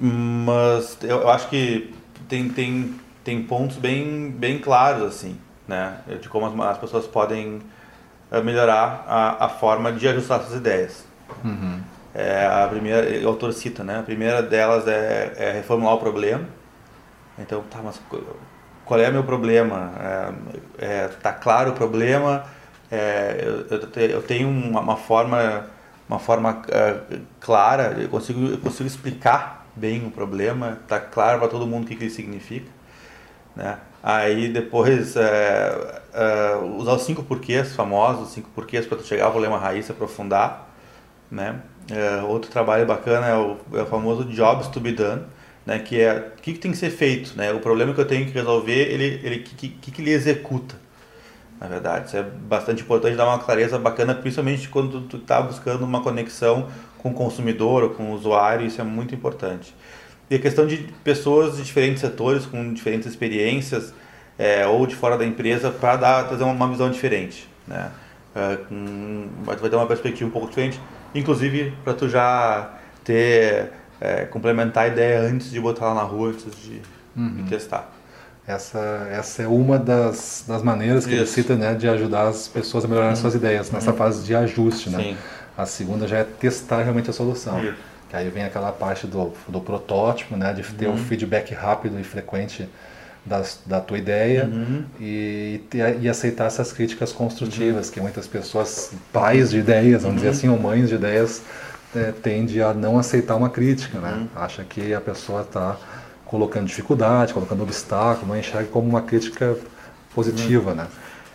[0.00, 1.94] mas eu, eu acho que
[2.28, 5.98] tem, tem, tem pontos bem, bem claros, assim, né?
[6.20, 7.60] De como as, as pessoas podem
[8.30, 11.04] eh, melhorar a, a forma de ajustar suas ideias.
[12.14, 13.98] É, a primeira, o autor cita, né?
[13.98, 16.44] A primeira delas é, é reformular o problema.
[17.38, 18.36] Então, tá, mas qu-
[18.84, 19.92] qual é meu problema?
[20.78, 22.44] É, é, tá claro o problema?
[22.90, 25.66] É, eu, eu tenho uma, uma forma
[26.08, 31.48] uma forma uh, clara, eu consigo, eu consigo explicar bem o problema, tá claro para
[31.48, 32.70] todo mundo o que, que ele significa.
[33.54, 33.78] Né?
[34.02, 39.58] Aí depois é, é, usar os cinco porquês famosos, cinco porquês para chegar ao problema
[39.58, 40.68] raiz aprofundar.
[41.30, 41.60] Né?
[41.90, 45.22] É, outro trabalho bacana é o, é o, famoso jobs to be done,
[45.64, 45.78] né?
[45.78, 47.52] que é o que, que tem que ser feito, né?
[47.52, 50.76] o problema que eu tenho que resolver, ele, ele que, que, que ele executa.
[51.60, 55.84] Na verdade, isso é bastante importante dar uma clareza bacana, principalmente quando tu está buscando
[55.84, 59.74] uma conexão com o consumidor ou com o usuário, isso é muito importante.
[60.30, 63.94] E a questão de pessoas de diferentes setores, com diferentes experiências,
[64.38, 67.48] é, ou de fora da empresa, para trazer uma visão diferente.
[67.66, 67.90] Né?
[68.36, 68.58] É,
[69.44, 70.78] vai ter uma perspectiva um pouco diferente,
[71.14, 76.28] inclusive para tu já ter, é, complementar a ideia antes de botar ela na rua,
[76.30, 76.82] antes de,
[77.16, 77.36] uhum.
[77.36, 77.90] de testar.
[78.46, 81.20] Essa, essa é uma das, das maneiras que Isso.
[81.20, 83.16] ele cita né, de ajudar as pessoas a melhorar uhum.
[83.16, 83.96] suas ideias, nessa uhum.
[83.96, 84.88] fase de ajuste.
[84.88, 85.16] Né?
[85.58, 87.62] A segunda já é testar realmente a solução.
[87.62, 87.74] Isso.
[88.08, 90.94] Que aí vem aquela parte do, do protótipo, né, de ter uhum.
[90.94, 92.68] um feedback rápido e frequente
[93.26, 94.84] das, da tua ideia uhum.
[95.00, 95.60] e,
[96.00, 97.92] e aceitar essas críticas construtivas, uhum.
[97.92, 100.34] que muitas pessoas, pais de ideias, vamos dizer uhum.
[100.34, 101.42] assim, ou mães de ideias,
[101.94, 104.12] é, tende a não aceitar uma crítica, né?
[104.12, 104.28] Uhum.
[104.40, 105.76] Acha que a pessoa está
[106.24, 109.56] colocando dificuldade, colocando obstáculo, não enxerga como uma crítica
[110.14, 110.76] positiva, uhum.
[110.76, 110.86] né?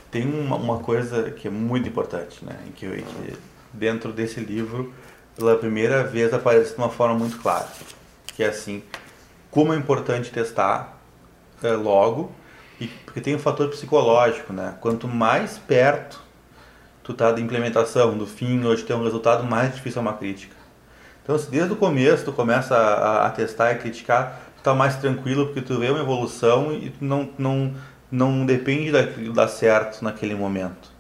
[0.09, 2.55] Tem uma, uma, coisa que é muito importante, né?
[2.75, 3.33] Que, que
[3.73, 4.93] dentro desse livro
[5.35, 7.67] pela primeira vez aparece de uma forma muito clara,
[8.27, 8.83] que é assim,
[9.49, 10.97] como é importante testar
[11.61, 12.31] é, logo,
[12.79, 14.75] e, porque tem um fator psicológico, né?
[14.79, 16.21] Quanto mais perto
[17.03, 20.13] tu tá da implementação, do fim, ou de ter um resultado, mais difícil é uma
[20.13, 20.55] crítica.
[21.21, 24.95] Então, se desde o começo tu começa a, a testar e criticar, tu tá mais
[24.95, 27.73] tranquilo porque tu vê uma evolução e tu não, não,
[28.11, 30.92] não depende daquilo dar certo naquele momento.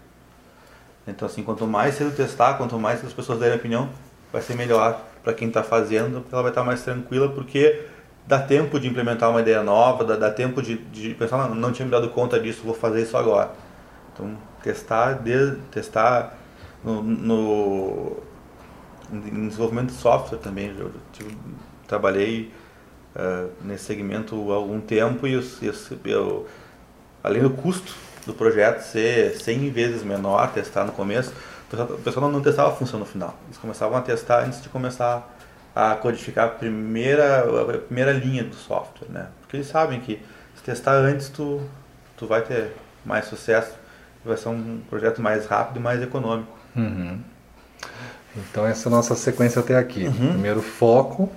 [1.07, 3.89] Então, assim, quanto mais cedo testar, quanto mais as pessoas derem opinião,
[4.31, 7.85] vai ser melhor para quem está fazendo, ela vai estar tá mais tranquila, porque
[8.25, 11.71] dá tempo de implementar uma ideia nova, dá, dá tempo de, de pensar, não, não
[11.71, 13.51] tinha me dado conta disso, vou fazer isso agora.
[14.13, 16.37] Então, testar, de, testar
[16.83, 18.17] no, no
[19.11, 20.73] desenvolvimento de software também.
[20.77, 21.27] Eu, eu
[21.87, 22.51] trabalhei
[23.15, 25.43] uh, nesse segmento há algum tempo e eu,
[26.05, 26.47] eu,
[27.23, 31.33] além do custo do projeto ser 100 vezes menor, testar no começo,
[31.71, 33.35] o pessoal não testava a função no final.
[33.47, 35.27] Eles começavam a testar antes de começar
[35.75, 39.27] a codificar a primeira, a primeira linha do software, né?
[39.41, 40.21] Porque eles sabem que
[40.55, 41.61] se testar antes, tu,
[42.15, 43.73] tu vai ter mais sucesso,
[44.23, 46.55] vai ser um projeto mais rápido e mais econômico.
[46.75, 47.19] Uhum.
[48.35, 50.05] Então essa é a nossa sequência até aqui.
[50.05, 50.29] Uhum.
[50.29, 51.31] Primeiro foco,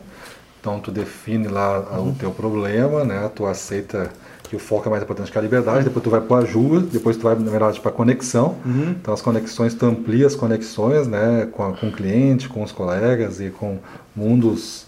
[0.61, 2.11] então tu define lá uhum.
[2.11, 3.31] o teu problema, né?
[3.35, 4.11] Tu aceita
[4.49, 6.87] que o foco é mais importante que a liberdade, depois tu vai para o ajuda,
[6.87, 8.57] depois tu vai, na verdade, para a conexão.
[8.65, 8.97] Uhum.
[9.01, 12.73] Então as conexões, tu amplia as conexões né, com, a, com o cliente, com os
[12.73, 13.79] colegas e com
[14.15, 14.87] mundos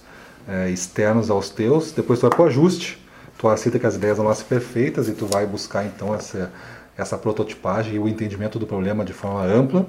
[0.49, 1.93] é, externos aos teus.
[1.93, 3.05] Depois tu vai para o ajuste,
[3.37, 6.51] tu aceita que as ideias não nascem perfeitas e tu vai buscar então essa,
[6.97, 9.87] essa prototipagem e o entendimento do problema de forma ampla.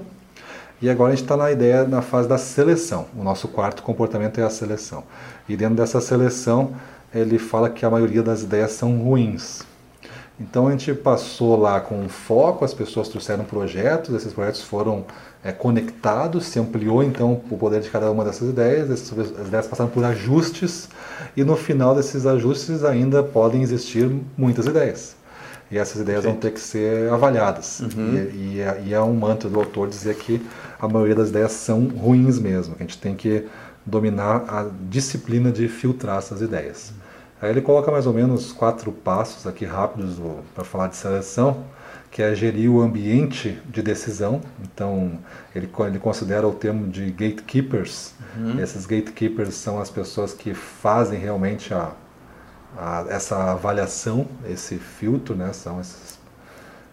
[0.82, 3.06] E agora a gente está na ideia, na fase da seleção.
[3.14, 5.04] O nosso quarto comportamento é a seleção.
[5.46, 6.74] E dentro dessa seleção,
[7.14, 9.62] ele fala que a maioria das ideias são ruins.
[10.40, 15.04] Então a gente passou lá com foco, as pessoas trouxeram projetos, esses projetos foram
[15.44, 19.90] é, conectados, se ampliou então o poder de cada uma dessas ideias, essas ideias passaram
[19.90, 20.88] por ajustes
[21.36, 25.14] e no final desses ajustes ainda podem existir muitas ideias.
[25.70, 27.80] E essas ideias vão ter que ser avaliadas.
[27.80, 28.14] Uhum.
[28.14, 30.44] E, e, é, e, é, um mantra do autor dizer que
[30.80, 33.46] a maioria das ideias são ruins mesmo, que a gente tem que
[33.86, 36.92] dominar a disciplina de filtrar essas ideias.
[37.40, 40.20] Aí ele coloca mais ou menos quatro passos aqui rápidos
[40.54, 41.64] para falar de seleção,
[42.10, 44.42] que é gerir o ambiente de decisão.
[44.62, 45.18] Então,
[45.54, 48.12] ele, ele considera o termo de gatekeepers.
[48.36, 48.60] Uhum.
[48.60, 51.92] Esses gatekeepers são as pessoas que fazem realmente a,
[52.76, 55.52] a, essa avaliação, esse filtro, né?
[55.54, 56.18] são esses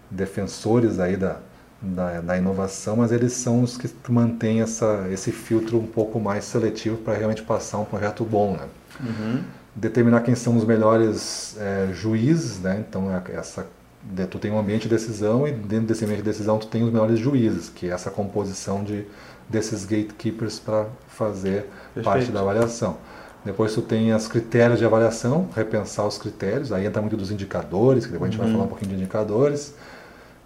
[0.10, 1.40] defensores aí da,
[1.82, 6.46] da, da, inovação, mas eles são os que mantêm essa, esse filtro um pouco mais
[6.46, 8.54] seletivo para realmente passar um projeto bom.
[8.54, 8.68] Né?
[9.02, 12.84] Uhum determinar quem são os melhores é, juízes, né?
[12.88, 13.68] Então é essa
[14.30, 16.92] tu tem um ambiente de decisão e dentro desse ambiente de decisão tu tem os
[16.92, 19.06] melhores juízes, que é essa composição de
[19.50, 22.04] desses gatekeepers para fazer Perfeito.
[22.04, 22.98] parte da avaliação.
[23.46, 28.06] Depois tu tem os critérios de avaliação, repensar os critérios, aí entra muito dos indicadores,
[28.06, 28.54] que depois a gente vai uhum.
[28.54, 29.74] falar um pouquinho de indicadores,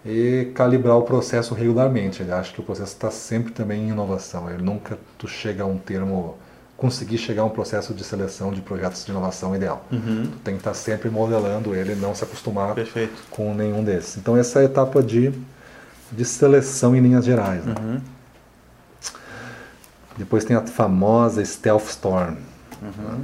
[0.04, 2.22] e calibrar o processo regularmente.
[2.22, 5.66] Ele acha que o processo está sempre também em inovação, ele nunca tu chega a
[5.66, 6.36] um termo
[6.82, 9.86] conseguir chegar a um processo de seleção de projetos de inovação ideal.
[9.92, 10.24] Uhum.
[10.24, 13.22] Tu tem que estar sempre modelando ele, não se acostumar Perfeito.
[13.30, 14.16] com nenhum desses.
[14.16, 15.32] Então essa é a etapa de,
[16.10, 17.64] de seleção em linhas gerais.
[17.64, 17.76] Né?
[17.78, 18.00] Uhum.
[20.16, 22.34] Depois tem a famosa Stealth Storm.
[22.82, 22.90] Uhum.
[22.98, 23.18] Né?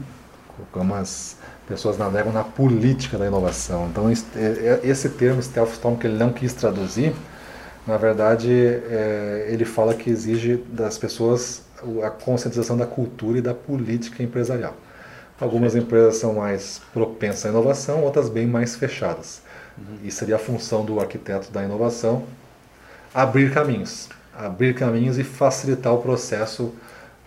[0.71, 3.89] Como as pessoas navegam na política da inovação.
[3.91, 7.13] Então, é, esse termo Stealth Storm que ele não quis traduzir,
[7.85, 11.67] na verdade, é, ele fala que exige das pessoas
[12.05, 14.77] a conscientização da cultura e da política empresarial.
[15.41, 19.41] Algumas empresas são mais propensas à inovação, outras bem mais fechadas.
[19.77, 19.99] Uhum.
[20.03, 22.25] E seria a função do arquiteto da inovação
[23.15, 26.75] abrir caminhos, abrir caminhos e facilitar o processo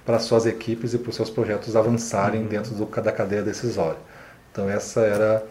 [0.05, 2.47] para suas equipes e para os seus projetos avançarem uhum.
[2.47, 3.97] dentro do, da cadeia decisória.
[4.51, 5.43] Então essa era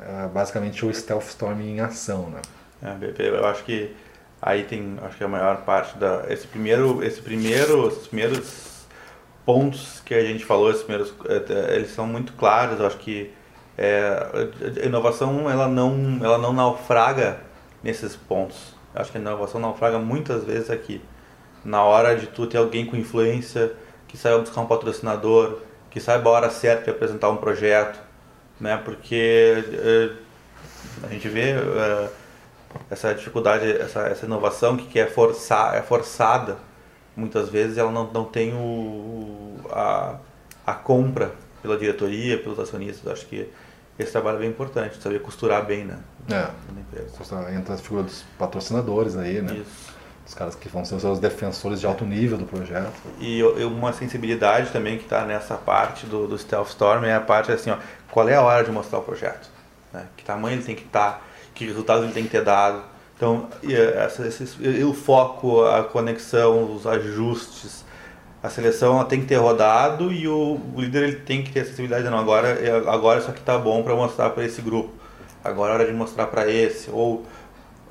[0.00, 2.40] uh, basicamente o Stealth Storm em ação, né?
[2.82, 3.94] É, eu acho que
[4.40, 8.86] aí tem, acho que a maior parte da esse primeiro, esse primeiro, esses primeiros
[9.44, 12.78] pontos que a gente falou, esses primeiros, é, eles são muito claros.
[12.78, 13.32] Eu acho que
[13.76, 14.26] é,
[14.82, 17.40] a inovação ela não, ela não naufraga
[17.82, 18.74] nesses pontos.
[18.94, 21.00] Eu acho que a inovação naufraga muitas vezes aqui.
[21.64, 23.72] Na hora de tu ter alguém com influência,
[24.08, 25.58] que saiba buscar um patrocinador,
[25.90, 28.00] que saiba a hora certa de apresentar um projeto,
[28.58, 28.80] né?
[28.84, 30.10] Porque é,
[31.04, 32.08] a gente vê é,
[32.90, 36.58] essa dificuldade, essa, essa inovação que, que é, forçar, é forçada
[37.16, 40.16] muitas vezes ela não, não tem o, a,
[40.66, 43.12] a compra pela diretoria, pelos acionistas.
[43.12, 43.48] Acho que
[43.98, 46.32] esse trabalho é bem importante, saber costurar bem né, é.
[46.72, 47.52] na empresa.
[47.52, 49.54] Entra as figuras dos patrocinadores aí, né?
[49.54, 50.00] Isso.
[50.26, 52.92] Os caras que vão ser os defensores de alto nível do projeto.
[53.18, 57.50] E uma sensibilidade também que está nessa parte do, do Stealth Storm é a parte
[57.50, 57.76] assim, ó,
[58.12, 59.50] qual é a hora de mostrar o projeto?
[59.92, 60.06] Né?
[60.16, 61.20] Que tamanho ele tem que estar, tá,
[61.54, 62.82] que resultados ele tem que ter dado
[63.20, 63.50] então,
[64.02, 64.42] essa, esse,
[64.82, 67.84] o foco, a conexão, os ajustes,
[68.42, 72.08] a seleção tem que ter rodado e o, o líder ele tem que ter acessibilidade.
[72.08, 72.56] Não, agora,
[72.90, 74.94] agora isso aqui está bom para mostrar para esse grupo.
[75.44, 76.90] Agora é hora de mostrar para esse.
[76.90, 77.26] Ou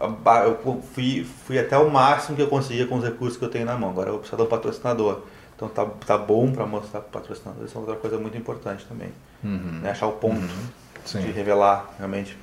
[0.01, 3.67] eu fui, fui até o máximo que eu conseguia com os recursos que eu tenho
[3.67, 3.91] na mão.
[3.91, 5.19] Agora eu vou precisar de um patrocinador.
[5.55, 7.65] Então tá, tá bom para mostrar para o patrocinador.
[7.65, 9.09] Isso é outra coisa muito importante também.
[9.43, 9.81] Uhum.
[9.83, 9.91] Né?
[9.91, 11.21] Achar o ponto uhum.
[11.21, 12.35] de revelar realmente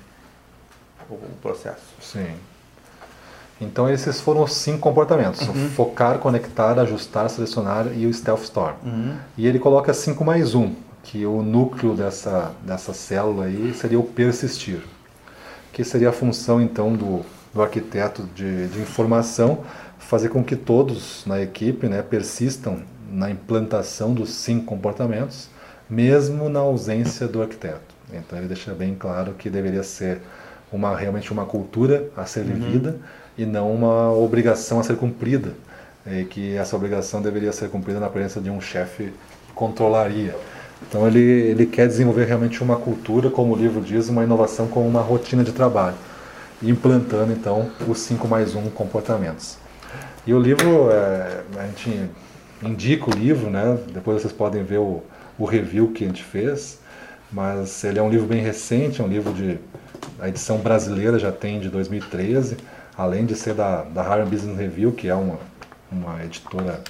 [1.10, 1.82] o, processo.
[2.00, 2.34] Sim.
[3.60, 5.68] Então esses foram os cinco comportamentos: uhum.
[5.70, 8.76] focar, conectar, ajustar, selecionar e o stealth storm.
[8.84, 9.16] Uhum.
[9.36, 14.02] E ele coloca cinco mais um, que o núcleo dessa dessa célula aí seria o
[14.02, 14.82] persistir,
[15.72, 19.64] que seria a função então do, do arquiteto de, de informação
[20.06, 25.48] fazer com que todos na equipe né, persistam na implantação dos cinco comportamentos,
[25.88, 27.94] mesmo na ausência do arquiteto.
[28.12, 30.20] Então ele deixa bem claro que deveria ser
[30.72, 32.54] uma realmente uma cultura a ser uhum.
[32.54, 32.96] vivida
[33.36, 35.52] e não uma obrigação a ser cumprida,
[36.06, 39.12] e que essa obrigação deveria ser cumprida na presença de um chefe
[39.46, 40.34] que controlaria.
[40.88, 44.86] Então ele, ele quer desenvolver realmente uma cultura, como o livro diz, uma inovação com
[44.86, 45.96] uma rotina de trabalho,
[46.62, 49.58] implantando então os 5 mais 1 comportamentos.
[50.26, 52.10] E o livro, é, a gente
[52.62, 53.78] indica o livro, né?
[53.92, 55.02] depois vocês podem ver o,
[55.38, 56.78] o review que a gente fez,
[57.30, 59.58] mas ele é um livro bem recente, é um livro de.
[60.20, 62.56] A edição brasileira já tem de 2013
[62.96, 65.38] além de ser da, da Harvard Business Review, que é uma,
[65.92, 66.80] uma editora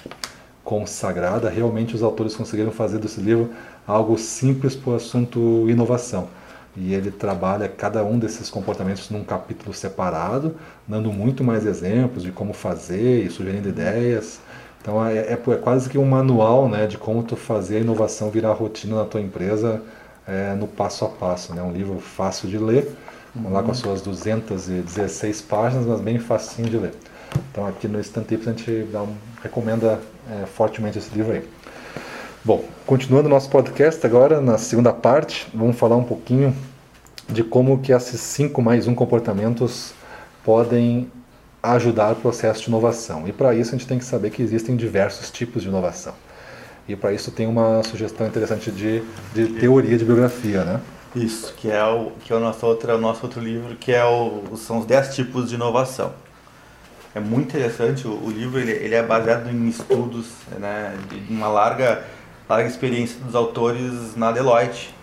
[0.63, 3.51] consagrada, realmente os autores conseguiram fazer desse livro
[3.85, 6.27] algo simples para o assunto inovação.
[6.75, 10.55] E ele trabalha cada um desses comportamentos num capítulo separado,
[10.87, 14.39] dando muito mais exemplos de como fazer e sugerindo ideias.
[14.79, 18.29] Então é, é, é quase que um manual né, de como tu fazer a inovação
[18.29, 19.81] virar rotina na tua empresa
[20.27, 21.53] é, no passo a passo.
[21.53, 21.63] É né?
[21.63, 22.95] um livro fácil de ler
[23.45, 26.93] Lá com as suas 216 páginas, mas bem facinho de ler.
[27.51, 31.47] Então aqui no Instant Tips a gente um, recomenda é, fortemente esse livro aí.
[32.43, 36.55] Bom, continuando nosso podcast agora, na segunda parte, vamos falar um pouquinho
[37.29, 39.93] de como que esses 5 mais 1 comportamentos
[40.43, 41.11] podem
[41.61, 43.27] ajudar o processo de inovação.
[43.27, 46.13] E para isso a gente tem que saber que existem diversos tipos de inovação.
[46.87, 50.79] E para isso tem uma sugestão interessante de, de teoria de biografia, né?
[51.23, 54.03] Isso, que é o, que é o, nosso, outro, o nosso outro livro, que é
[54.05, 56.13] o, são os 10 tipos de inovação.
[57.15, 60.27] É muito interessante, o, o livro ele, ele, é baseado em estudos,
[60.59, 62.03] né, de uma larga,
[62.47, 64.95] larga experiência dos autores na Deloitte.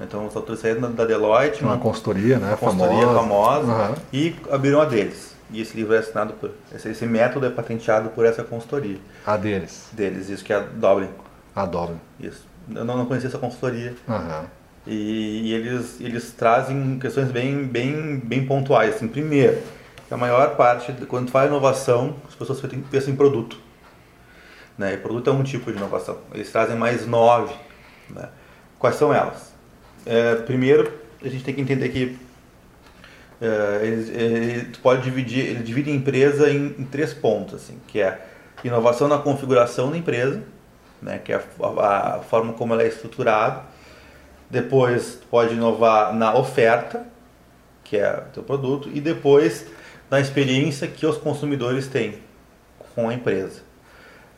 [0.00, 3.94] Então os autores saíram da Deloitte, uma, uma consultoria, né, consultoria famosa, famosa uhum.
[4.12, 5.36] e abriram a deles.
[5.50, 6.50] E esse livro é assinado por.
[6.74, 8.98] Esse, esse método é patenteado por essa consultoria.
[9.26, 9.88] A deles.
[9.92, 11.08] Deles, isso que é a Dublin.
[11.56, 11.98] A Dublin.
[12.20, 12.46] Isso.
[12.74, 13.94] Eu não, não conhecia essa consultoria.
[14.06, 14.44] Uhum.
[14.86, 18.96] E, e, eles, eles trazem questões bem, bem, bem pontuais.
[18.96, 19.60] Assim, primeiro,
[20.10, 22.60] a maior parte, quando tu fala inovação, as pessoas
[22.90, 23.58] pensam em produto.
[24.76, 24.94] Né?
[24.94, 26.18] E produto é um tipo de inovação.
[26.32, 27.54] Eles trazem mais nove.
[28.08, 28.28] Né?
[28.78, 29.52] Quais são elas?
[30.06, 30.90] É, primeiro,
[31.22, 32.18] a gente tem que entender que
[33.40, 37.78] é, eles, ele, tu pode dividir, ele divide a empresa em, em três pontos, assim,
[37.86, 38.20] que é
[38.64, 40.42] inovação na configuração da empresa,
[41.00, 43.62] né, que é a, a forma como ela é estruturada.
[44.50, 47.06] Depois pode inovar na oferta,
[47.84, 49.66] que é o teu produto, e depois
[50.10, 52.18] na experiência que os consumidores têm
[52.94, 53.60] com a empresa.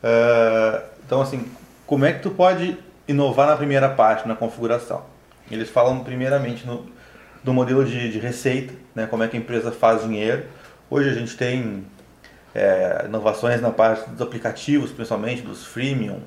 [0.03, 1.45] Uh, então, assim,
[1.85, 5.03] como é que tu pode inovar na primeira parte, na configuração?
[5.49, 6.85] Eles falam primeiramente no,
[7.43, 10.45] do modelo de, de receita, né, como é que a empresa faz dinheiro.
[10.89, 11.85] Hoje a gente tem
[12.53, 16.19] é, inovações na parte dos aplicativos, principalmente dos freemium,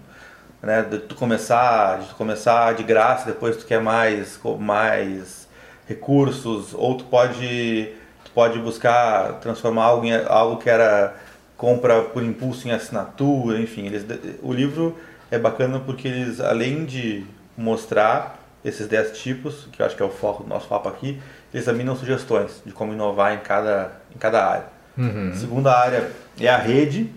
[0.64, 5.48] né, de tu começar, de tu começar de graça, depois tu quer mais, mais
[5.87, 7.90] recursos, ou tu pode,
[8.24, 11.14] tu pode buscar transformar algo, em, algo que era
[11.57, 14.05] compra por impulso em assinatura, enfim, eles,
[14.42, 14.98] o livro
[15.31, 17.24] é bacana porque eles, além de
[17.57, 21.20] mostrar esses 10 tipos, que eu acho que é o foco do nosso papo aqui,
[21.53, 24.66] eles examinam sugestões de como inovar em cada, em cada área.
[24.96, 25.31] Uhum.
[25.33, 27.12] A segunda área é a rede,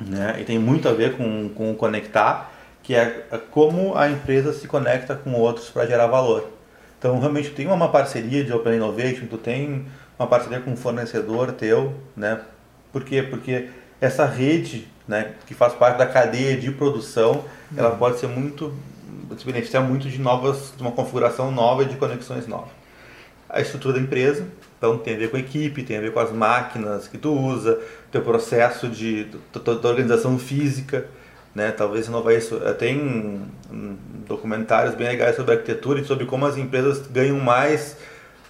[0.00, 2.50] né, e tem muito a ver com, com conectar,
[2.82, 6.50] que é como a empresa se conecta com outros para gerar valor.
[6.98, 9.86] Então, realmente, tem uma parceria de Open Innovation, tu tem
[10.18, 12.40] uma parceria com um fornecedor teu, né?
[12.92, 13.22] Por quê?
[13.22, 17.32] Porque essa rede, né, que faz parte da cadeia de produção,
[17.72, 17.78] uhum.
[17.78, 18.74] ela pode ser muito
[19.38, 22.70] se beneficiar muito de novas, de uma configuração nova e de conexões novas.
[23.48, 26.20] A estrutura da empresa, então tem a ver com a equipe, tem a ver com
[26.20, 27.78] as máquinas que tu usa,
[28.10, 31.06] teu processo de da organização física,
[31.54, 31.70] né?
[31.72, 32.60] Talvez inovar isso.
[32.64, 33.42] Eh, tem
[34.26, 37.96] documentários bem legais sobre arquitetura e sobre como as empresas ganham mais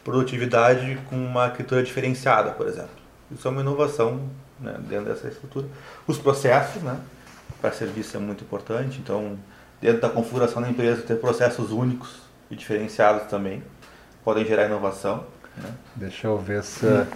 [0.05, 2.91] produtividade com uma arquitetura diferenciada, por exemplo.
[3.31, 4.21] Isso é uma inovação
[4.59, 5.67] né, dentro dessa estrutura.
[6.07, 6.99] Os processos, né?
[7.61, 9.39] Para serviço é muito importante, então
[9.81, 13.63] dentro da configuração da empresa ter processos únicos e diferenciados também
[14.25, 15.25] podem gerar inovação.
[15.57, 15.71] Né?
[15.95, 17.07] Deixa eu ver se hum.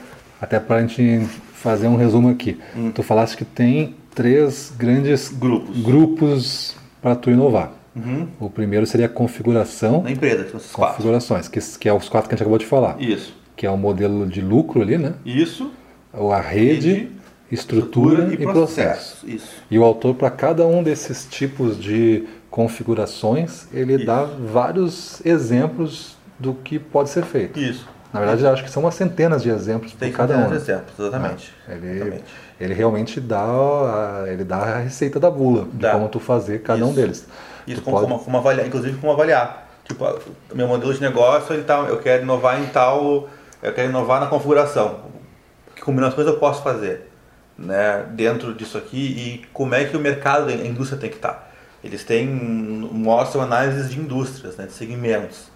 [0.40, 2.60] até para a gente fazer um resumo aqui.
[2.76, 2.90] Hum.
[2.90, 7.72] Tu falaste que tem três grandes grupos, grupos para tu inovar.
[7.94, 8.28] Uhum.
[8.40, 12.28] O primeiro seria a configuração da empresa, que são configurações, que, que é os quatro
[12.28, 13.00] que a gente acabou de falar.
[13.00, 13.36] Isso.
[13.54, 15.14] Que é o modelo de lucro ali, né?
[15.24, 15.70] Isso.
[16.12, 17.12] A rede, rede
[17.50, 19.16] estrutura, estrutura, e, e processo.
[19.20, 19.26] processo.
[19.28, 19.62] Isso.
[19.70, 24.06] E o autor, para cada um desses tipos de configurações, ele Isso.
[24.06, 27.58] dá vários exemplos do que pode ser feito.
[27.58, 27.88] Isso.
[28.12, 30.46] Na verdade, acho que são umas centenas de exemplos Tem por cada um.
[30.46, 31.52] Tem exemplos, exatamente.
[31.68, 32.24] É, ele, exatamente.
[32.60, 35.88] Ele realmente dá a, ele dá a receita da bula dá.
[35.88, 36.88] de como tu fazer cada Isso.
[36.88, 37.26] um deles.
[37.66, 38.08] Isso, como, pode...
[38.08, 39.68] como, como, avaliar, inclusive como avaliar.
[39.84, 40.18] Tipo,
[40.54, 43.28] meu modelo de negócio, ele tá, eu quero inovar em tal,
[43.62, 45.00] eu quero inovar na configuração.
[45.74, 47.10] Que combinações eu posso fazer
[47.58, 51.32] né, dentro disso aqui e como é que o mercado, a indústria tem que estar.
[51.32, 51.48] Tá.
[51.82, 55.50] Eles têm, mostram análises de indústrias, né, de segmentos.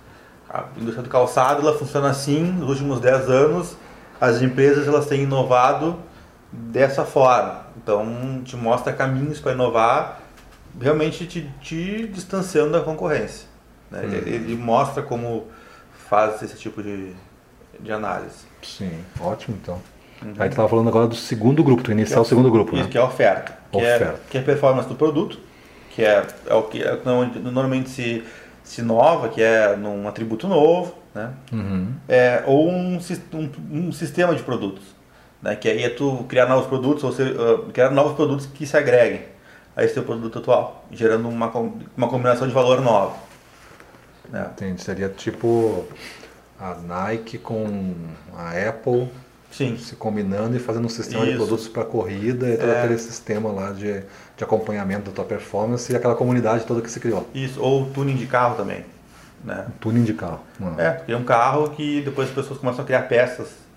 [0.49, 3.77] A indústria do calçado ela funciona assim, nos últimos 10 anos
[4.21, 5.97] as empresas elas têm inovado
[6.53, 7.67] dessa forma.
[7.77, 10.21] Então te mostra caminhos para inovar,
[10.81, 13.47] realmente te, te distanciando da concorrência.
[13.91, 14.05] Né?
[14.05, 15.47] Ele, ele, mostra como
[16.09, 17.13] faz esse tipo de,
[17.81, 18.47] de análise.
[18.63, 19.81] Sim, ótimo então.
[20.23, 20.35] Uhum.
[20.39, 22.85] Aí tu estava falando agora do segundo grupo, tu iniciar é o segundo grupo, isso,
[22.85, 22.91] né?
[22.91, 23.57] que é a oferta.
[23.71, 24.15] Que é, oferta.
[24.15, 25.39] É, que é a performance do produto,
[25.95, 28.25] que é, é o que é, normalmente se,
[28.65, 31.31] se inova, que é num atributo novo, né?
[31.53, 31.93] Uhum.
[32.09, 32.99] É, ou um,
[33.35, 34.85] um, um, sistema de produtos,
[35.43, 35.57] né?
[35.57, 38.77] Que aí é tu criar novos produtos ou ser, uh, criar novos produtos que se
[38.77, 39.23] agreguem
[39.77, 41.53] a esse teu produto atual, gerando uma,
[41.97, 43.17] uma combinação de valor nova.
[44.29, 44.49] Né?
[44.53, 44.83] Entendi.
[44.83, 45.87] Seria tipo
[46.59, 47.95] a Nike com
[48.37, 49.09] a Apple
[49.51, 49.77] Sim.
[49.79, 51.33] se combinando e fazendo um sistema Isso.
[51.33, 52.79] de produtos para corrida e todo é.
[52.79, 54.03] aquele sistema lá de,
[54.37, 57.27] de acompanhamento da tua performance e aquela comunidade toda que se criou.
[57.35, 58.85] Isso, ou tuning de carro também.
[59.45, 59.67] Né?
[59.81, 60.41] tuning de carro.
[60.77, 63.68] É, porque é um carro que depois as pessoas começam a criar peças.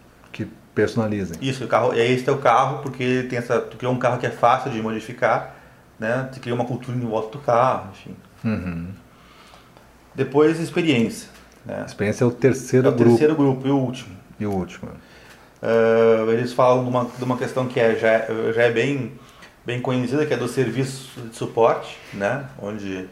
[0.74, 1.38] Personalizem.
[1.42, 4.18] Isso, o carro, aí esse é o carro porque tem essa, tu criou um carro
[4.18, 5.56] que é fácil de modificar,
[6.00, 6.30] né?
[6.34, 8.16] Tu cria uma cultura em volta do carro, enfim.
[8.44, 8.88] Uhum.
[10.16, 11.30] Depois experiência.
[11.66, 11.84] Né?
[11.86, 13.10] Experiência é o terceiro é o grupo.
[13.10, 14.16] terceiro grupo e o último.
[14.40, 14.90] E o último.
[15.62, 19.12] Uh, eles falam de uma, de uma questão que é, já, já é bem,
[19.66, 22.46] bem conhecida, que é do serviço de suporte, né?
[22.60, 23.08] onde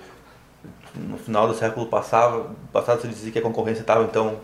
[0.96, 4.40] no final do século passado, passado se dizia que a concorrência estava então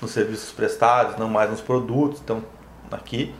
[0.00, 2.42] nos serviços prestados, não mais nos produtos, então
[2.90, 3.34] aqui,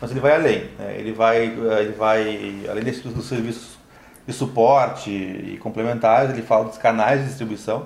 [0.00, 0.96] mas ele vai além, né?
[0.98, 3.78] ele, vai, ele vai, além desses dos serviços
[4.26, 7.84] de suporte e complementares, ele fala dos canais de distribuição,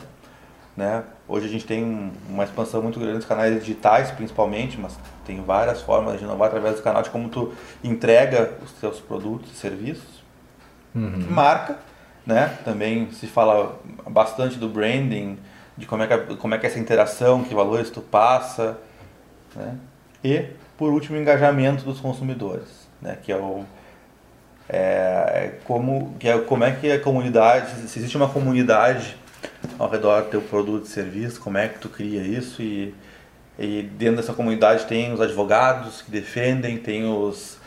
[0.77, 1.05] né?
[1.27, 5.81] Hoje a gente tem uma expansão muito grande dos canais digitais, principalmente, mas tem várias
[5.81, 10.22] formas de inovar através do canal de como tu entrega os seus produtos e serviços.
[10.95, 11.27] Uhum.
[11.31, 11.79] Marca,
[12.27, 12.59] né?
[12.64, 15.39] Também se fala bastante do branding,
[15.77, 18.79] de como é que, como é que é essa interação, que valores tu passa,
[19.55, 19.77] né?
[20.22, 20.47] E,
[20.77, 23.18] por último, o engajamento dos consumidores, né?
[23.22, 23.64] Que é o
[24.66, 29.14] É, como, que é, como é que a comunidade, se existe uma comunidade
[29.79, 32.95] ao redor do teu produto e serviço, como é que tu cria isso e,
[33.59, 37.59] e dentro dessa comunidade tem os advogados que defendem, tem os,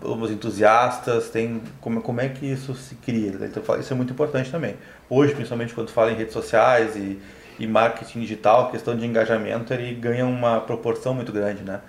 [0.00, 3.32] os entusiastas, tem como, como é que isso se cria.
[3.42, 4.76] Então, isso é muito importante também.
[5.10, 7.20] Hoje, principalmente quando fala em redes sociais e,
[7.58, 11.80] e marketing digital, a questão de engajamento ele ganha uma proporção muito grande, né?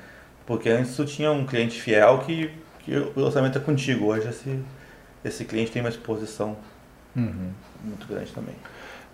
[0.46, 2.52] Porque antes tu tinha um cliente fiel que
[2.88, 4.06] que o lançamento é contigo.
[4.06, 4.60] Hoje esse,
[5.24, 6.56] esse cliente tem uma exposição
[7.14, 7.50] uhum.
[7.84, 8.56] muito grande também.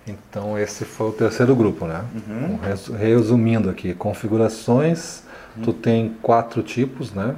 [0.07, 2.05] Então esse foi o terceiro grupo, né?
[2.13, 2.59] Uhum.
[2.95, 5.23] Resumindo aqui, configurações,
[5.57, 5.63] uhum.
[5.63, 7.35] tu tem quatro tipos, né?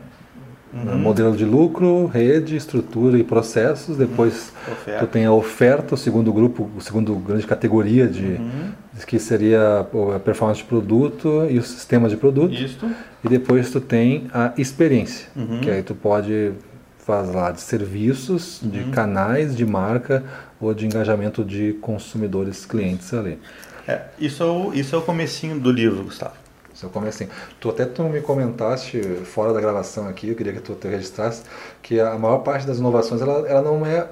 [0.74, 0.97] Uhum.
[0.97, 3.95] Modelo de lucro, rede, estrutura e processos.
[3.95, 4.99] Depois uhum.
[4.99, 8.72] tu tem a oferta, o segundo grupo, o segundo grande categoria de uhum.
[9.04, 9.86] Que seria
[10.16, 12.54] a performance de produto e o sistema de produto.
[12.54, 12.89] Isso.
[13.24, 15.60] E depois tu tem a experiência, uhum.
[15.60, 16.54] que aí tu pode
[17.00, 18.91] falar de serviços, de uhum.
[18.91, 20.24] canais de marca
[20.60, 23.39] ou de engajamento de consumidores, clientes ali.
[23.88, 26.34] É, isso, é o, isso é o comecinho do livro, Gustavo.
[26.74, 27.30] Seu comecinho.
[27.60, 31.43] Tu até tu me comentaste fora da gravação aqui, eu queria que tu te registrasse,
[31.82, 34.08] que a maior parte das inovações ela, ela não é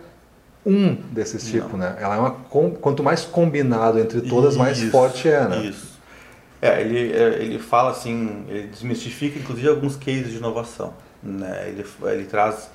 [0.65, 1.95] um desses tipos, né?
[1.99, 5.57] Ela é uma quanto mais combinado entre todas, isso, mais forte é, né?
[5.65, 5.99] Isso.
[6.61, 11.65] É, ele, é, ele fala assim, ele desmistifica inclusive alguns cases de inovação, né?
[11.67, 12.69] Ele, ele traz,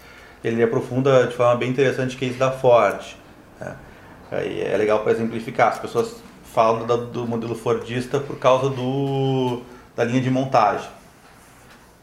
[0.45, 3.17] ele aprofunda de forma bem interessante o case da Ford.
[3.59, 3.75] Né?
[4.31, 5.73] É legal para exemplificar.
[5.73, 6.17] As pessoas
[6.53, 9.63] falam do, do modelo Fordista por causa do
[9.97, 10.89] da linha de montagem.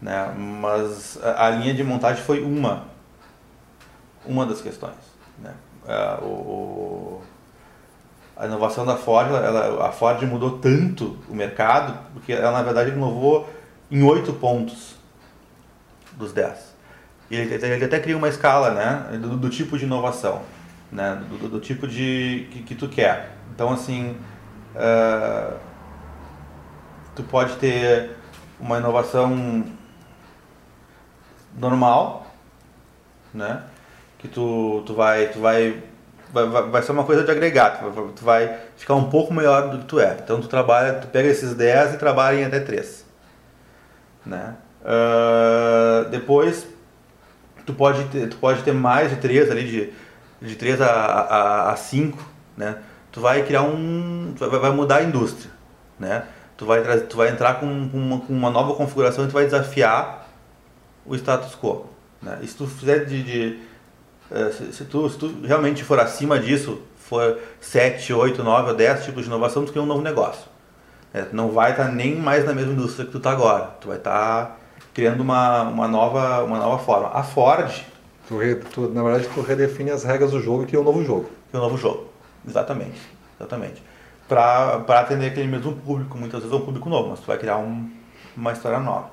[0.02, 0.34] Né?
[0.38, 2.88] Mas a, a linha de montagem foi uma,
[4.26, 4.96] uma das questões.
[5.40, 5.54] Né?
[5.88, 7.22] É, o,
[8.36, 12.92] a inovação da Ford, ela, a Ford mudou tanto o mercado, porque ela na verdade
[12.92, 13.50] inovou
[13.90, 14.96] em oito pontos
[16.14, 16.76] dos dez.
[17.30, 20.42] E ele, ele, até cria uma escala né, do, do tipo de inovação,
[20.92, 23.32] né, do, do, do tipo de que, que, tu quer.
[23.54, 24.18] Então assim,
[24.76, 25.58] uh,
[27.16, 28.12] tu pode ter
[28.60, 29.66] uma inovação
[31.58, 32.28] normal,
[33.34, 33.64] né?
[34.26, 35.82] Que tu, tu vai, tu vai,
[36.32, 37.82] vai, vai ser uma coisa de agregar,
[38.16, 40.18] tu vai ficar um pouco melhor do que tu é.
[40.24, 43.06] Então tu trabalha, tu pega esses 10 e trabalha em até 3.
[44.26, 44.56] Né?
[44.82, 46.68] Uh, depois
[47.66, 49.94] tu pode, ter, tu pode ter mais de 3 ali, de,
[50.42, 52.18] de 3 a, a, a 5,
[52.58, 52.78] né?
[53.12, 54.34] Tu vai criar um.
[54.38, 55.52] Tu vai, vai mudar a indústria.
[55.98, 56.24] Né?
[56.58, 60.28] tu vai, tu vai entrar com uma, com uma nova configuração e tu vai desafiar
[61.06, 61.88] o status quo.
[62.22, 62.40] Né?
[62.42, 63.60] E se tu fizer de, de
[64.52, 69.06] se, se, tu, se tu realmente for acima disso, for 7, 8, 9 ou 10
[69.06, 70.46] tipos de inovação, tu cria um novo negócio.
[71.14, 73.66] É, tu não vai estar tá nem mais na mesma indústria que tu está agora.
[73.80, 74.58] Tu vai estar tá
[74.94, 77.10] criando uma, uma, nova, uma nova forma.
[77.14, 77.72] A Ford...
[78.28, 78.36] Tu,
[78.74, 81.30] tu, na verdade, tu redefine as regras do jogo e cria um novo jogo.
[81.52, 82.10] Cria um novo jogo.
[82.48, 83.00] Exatamente.
[83.40, 83.84] Exatamente
[84.28, 86.18] para atender aquele mesmo público.
[86.18, 87.90] Muitas vezes é um público novo, mas tu vai criar um,
[88.36, 89.10] uma história nova.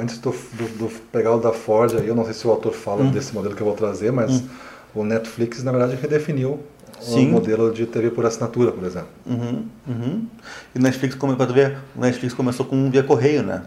[0.00, 2.72] Antes do, do, do, pegar o da Ford, aí, eu não sei se o autor
[2.72, 3.10] fala hum.
[3.10, 4.48] desse modelo que eu vou trazer, mas hum.
[4.94, 6.60] o Netflix, na verdade, redefiniu
[7.00, 7.28] Sim.
[7.28, 9.08] o modelo de TV por assinatura, por exemplo.
[9.26, 10.26] Uhum, uhum.
[10.74, 13.62] E o Netflix, como para ver, o Netflix começou com via correio, né?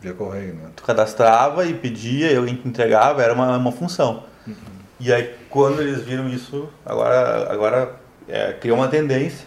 [0.00, 0.70] Via correio, né?
[0.74, 4.24] Tu cadastrava e pedia, e alguém te entregava, era uma, uma função.
[4.46, 4.54] Uhum.
[5.00, 7.96] E aí, quando eles viram isso, agora, agora
[8.28, 9.46] é, criou uma tendência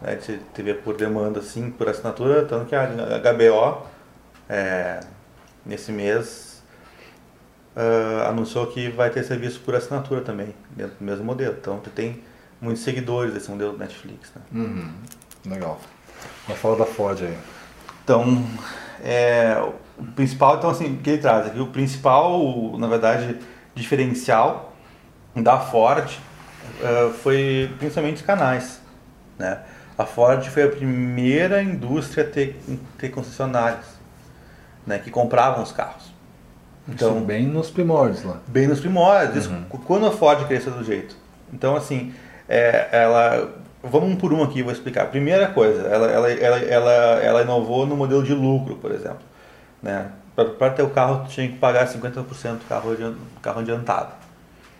[0.00, 3.86] né, de TV por demanda, assim, por assinatura, tanto que a HBO,
[4.48, 5.00] é,
[5.64, 6.62] nesse mês,
[7.76, 11.56] uh, anunciou que vai ter serviço por assinatura também, dentro do mesmo modelo.
[11.60, 12.22] Então, tu tem
[12.60, 14.32] muitos seguidores desse modelo do Netflix.
[14.34, 14.42] Né?
[14.52, 14.92] Uhum,
[15.46, 15.80] legal.
[16.48, 17.38] Mas fala da Ford aí.
[18.02, 18.44] Então,
[19.02, 19.56] é,
[19.96, 23.38] o principal, então assim, o que ele traz aqui, o principal, na verdade,
[23.74, 24.72] diferencial
[25.36, 26.10] da Ford
[26.80, 28.80] uh, foi principalmente os canais.
[29.38, 29.60] Né?
[29.98, 32.56] A Ford foi a primeira indústria a ter,
[32.96, 33.84] ter concessionários
[34.86, 36.14] né, que compravam os carros.
[36.88, 38.38] Então, Isso bem nos primórdios lá.
[38.46, 39.46] Bem nos primórdios.
[39.46, 39.64] Uhum.
[39.64, 41.16] Quando a Ford cresceu do jeito.
[41.52, 42.14] Então, assim,
[42.48, 43.50] é, ela.
[43.82, 45.06] Vamos um por um aqui, vou explicar.
[45.06, 46.92] Primeira coisa, ela, ela, ela, ela,
[47.22, 49.20] ela inovou no modelo de lucro, por exemplo.
[49.82, 50.10] Né?
[50.58, 52.96] Para ter o carro, tu tinha que pagar 50% do carro,
[53.40, 54.12] carro adiantado.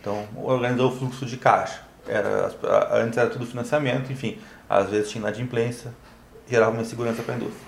[0.01, 1.81] Então, organizou o fluxo de caixa.
[2.09, 2.51] Era,
[2.93, 4.39] antes era tudo financiamento, enfim,
[4.69, 5.93] às vezes tinha inadimplência,
[6.49, 7.67] gerava uma insegurança para a indústria.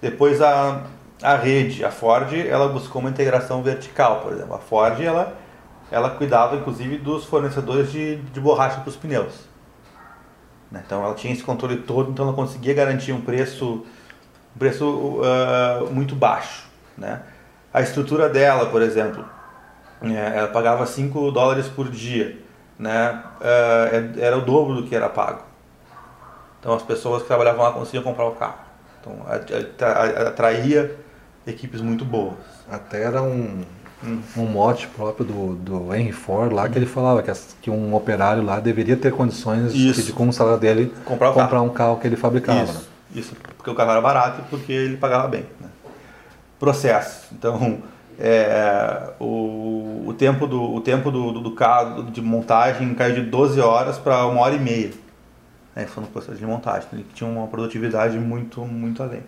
[0.00, 0.84] Depois a,
[1.22, 4.54] a rede, a Ford, ela buscou uma integração vertical, por exemplo.
[4.54, 5.36] A Ford, ela,
[5.90, 9.34] ela cuidava inclusive dos fornecedores de, de borracha para os pneus.
[10.70, 10.82] Né?
[10.86, 13.84] Então ela tinha esse controle todo, então ela conseguia garantir um preço,
[14.54, 16.66] um preço uh, muito baixo.
[16.96, 17.22] Né?
[17.72, 19.24] A estrutura dela, por exemplo,
[20.00, 22.38] É, ela pagava 5 dólares por dia,
[22.78, 23.20] né?
[23.40, 25.42] É, era o dobro do que era pago.
[26.60, 28.58] Então as pessoas que trabalhavam lá conseguiam comprar o carro.
[29.00, 29.14] Então
[30.26, 30.96] atraía
[31.46, 32.34] equipes muito boas.
[32.70, 33.64] Até era um,
[34.36, 37.32] um mote próprio do, do Henry Ford lá que ele falava que,
[37.62, 40.02] que um operário lá deveria ter condições Isso.
[40.02, 41.64] de, com o salário dele, comprar, comprar carro.
[41.64, 42.64] um carro que ele fabricava.
[42.64, 42.80] Isso, né?
[43.14, 45.46] isso, porque o carro era barato e porque ele pagava bem.
[45.60, 45.68] Né?
[46.58, 47.28] Processo.
[47.32, 47.78] Então,
[48.18, 53.22] é, o, o tempo, do, o tempo do, do, do carro de montagem caiu de
[53.22, 54.90] 12 horas para uma hora e meia.
[55.78, 55.86] Né?
[55.86, 56.88] Foi no processo de montagem.
[56.92, 59.22] Ele tinha uma produtividade muito, muito além.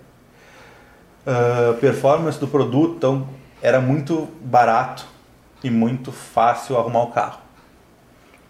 [1.25, 3.29] Uh, performance do produto, então,
[3.63, 5.07] era muito barato
[5.63, 7.39] e muito fácil arrumar o carro.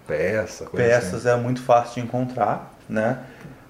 [0.07, 1.29] Peça, coisa Peças assim.
[1.29, 3.19] era muito fácil de encontrar, né?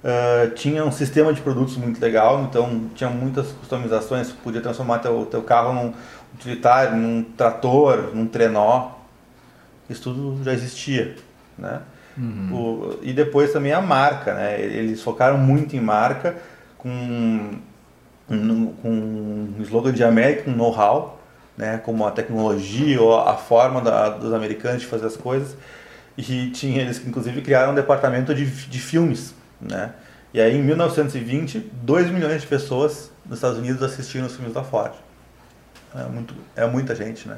[0.03, 5.27] Uh, tinha um sistema de produtos muito legal, então tinha muitas customizações, podia transformar teu,
[5.27, 5.93] teu carro num
[6.35, 8.93] utilitário, num trator, num trenó,
[9.91, 11.17] isso tudo já existia,
[11.59, 11.83] né?
[12.17, 12.49] Uhum.
[12.53, 14.61] O, e depois também a marca, né?
[14.61, 16.37] Eles focaram muito em marca,
[16.77, 17.59] com,
[18.27, 18.35] com
[18.85, 21.21] um slogan de American Know-how,
[21.57, 21.79] né?
[21.79, 25.57] Como a tecnologia ou a forma da, dos americanos de fazer as coisas.
[26.17, 29.93] E tinha eles inclusive criaram um departamento de, de filmes, né?
[30.33, 34.63] E aí em 1920, 2 milhões de pessoas nos Estados Unidos assistiram os filmes da
[34.63, 34.93] Ford.
[35.95, 37.37] É, muito, é muita gente, né?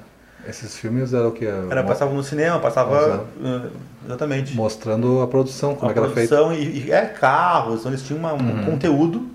[0.49, 1.45] Esses filmes eram o que?
[1.47, 3.25] Era, passava no cinema, passava.
[3.41, 3.71] uh,
[4.05, 4.57] exatamente.
[4.57, 6.37] Mostrando a produção, como a é que era feita.
[6.37, 8.65] produção e, e é carros, então eles tinham uma- um Uhum.
[8.65, 9.27] conteúdo,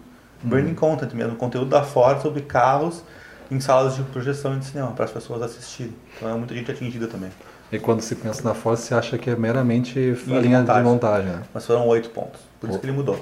[0.44, 3.04] burning content mesmo, conteúdo da Ford sobre carros
[3.50, 5.94] em salas de projeção de cinema, para as pessoas assistirem.
[6.18, 7.30] Então é muita gente atingida também.
[7.72, 10.84] E quando se pensa na Ford, você acha que é meramente a de linha montagem.
[10.84, 11.42] de montagem, né?
[11.54, 13.18] Mas foram oito pontos, por isso que ele mudou.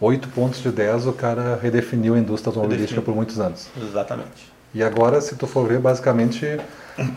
[0.00, 3.68] 8 pontos de 10, o cara redefiniu a indústria automobilística por muitos anos.
[3.76, 4.50] Exatamente.
[4.72, 6.58] E agora, se tu for ver, basicamente,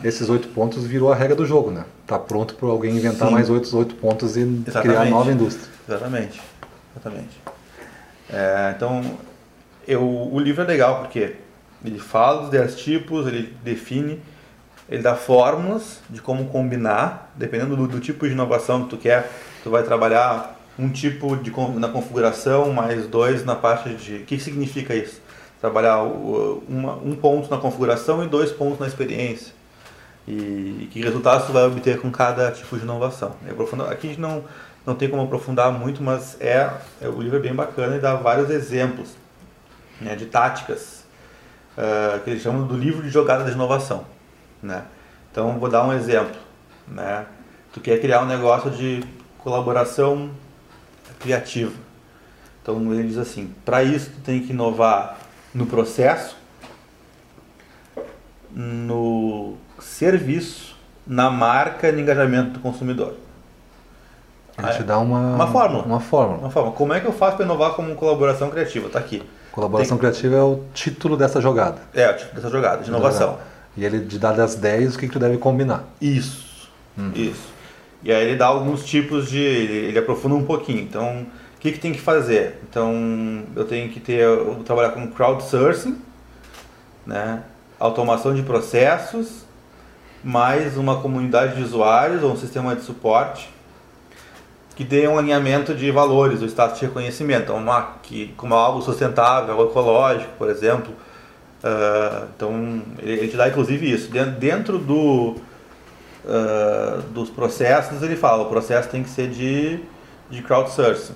[0.03, 1.85] esses 8 pontos virou a regra do jogo, né?
[2.07, 3.33] Tá pronto para alguém inventar Sim.
[3.33, 5.11] mais 8, 8 pontos e criar Exatamente.
[5.11, 5.69] nova indústria.
[5.87, 6.41] Exatamente.
[6.95, 7.41] Exatamente.
[8.31, 9.17] É, então,
[9.87, 11.35] eu, o livro é legal porque
[11.83, 14.19] ele fala dos 10 tipos, ele define,
[14.89, 19.29] ele dá fórmulas de como combinar, dependendo do, do tipo de inovação que tu quer.
[19.63, 24.15] Tu vai trabalhar um tipo de, na configuração, mais dois na parte de...
[24.15, 25.21] O que significa isso?
[25.63, 29.53] Trabalhar uma, um ponto na configuração e dois pontos na experiência.
[30.27, 33.37] E, e que resultados tu vai obter com cada tipo de inovação.
[33.47, 33.51] É
[33.89, 34.43] Aqui a gente não,
[34.85, 36.69] não tem como aprofundar muito, mas é,
[37.01, 39.11] é- o livro é bem bacana e dá vários exemplos
[40.01, 41.05] né, de táticas
[41.77, 44.03] ah, que eles chamam do livro de jogada de inovação.
[44.61, 44.83] Né?
[45.31, 46.35] Então vou dar um exemplo.
[46.85, 47.25] Né?
[47.71, 49.01] Tu quer criar um negócio de
[49.37, 50.29] colaboração
[51.21, 51.71] criativa.
[52.61, 55.22] Então ele diz assim, para isso tu tem que inovar
[55.53, 56.35] no processo,
[58.51, 60.75] no serviço,
[61.05, 63.15] na marca e no engajamento do consumidor.
[64.57, 65.83] Ele te dá uma, uma fórmula.
[65.83, 66.47] Uma fórmula.
[66.47, 68.87] Uma como é que eu faço para inovar como colaboração criativa?
[68.89, 69.23] Tá aqui.
[69.51, 71.81] Colaboração criativa é o título dessa jogada.
[71.93, 73.37] É, o tipo dessa jogada, de inovação.
[73.75, 75.83] E ele te dá das 10 o que, que tu deve combinar.
[75.99, 76.69] Isso,
[77.15, 77.53] isso.
[78.03, 79.39] E aí ele dá alguns tipos de.
[79.39, 80.81] Ele, ele aprofunda um pouquinho.
[80.81, 81.25] Então,
[81.63, 82.59] que, que tem que fazer?
[82.69, 84.27] Então, eu tenho que ter.
[84.65, 85.97] Trabalhar com crowdsourcing,
[87.05, 87.43] né?
[87.79, 89.43] automação de processos,
[90.23, 93.49] mais uma comunidade de usuários ou um sistema de suporte
[94.75, 97.43] que dê um alinhamento de valores, o status de reconhecimento.
[97.43, 100.93] Então, uma, que, como algo sustentável, ecológico, por exemplo.
[101.63, 104.09] Ah, então, ele, ele te dá inclusive isso.
[104.11, 105.35] Den- Dentro do,
[106.27, 109.79] ah, dos processos, ele fala, o processo tem que ser de,
[110.29, 111.13] de crowdsourcing.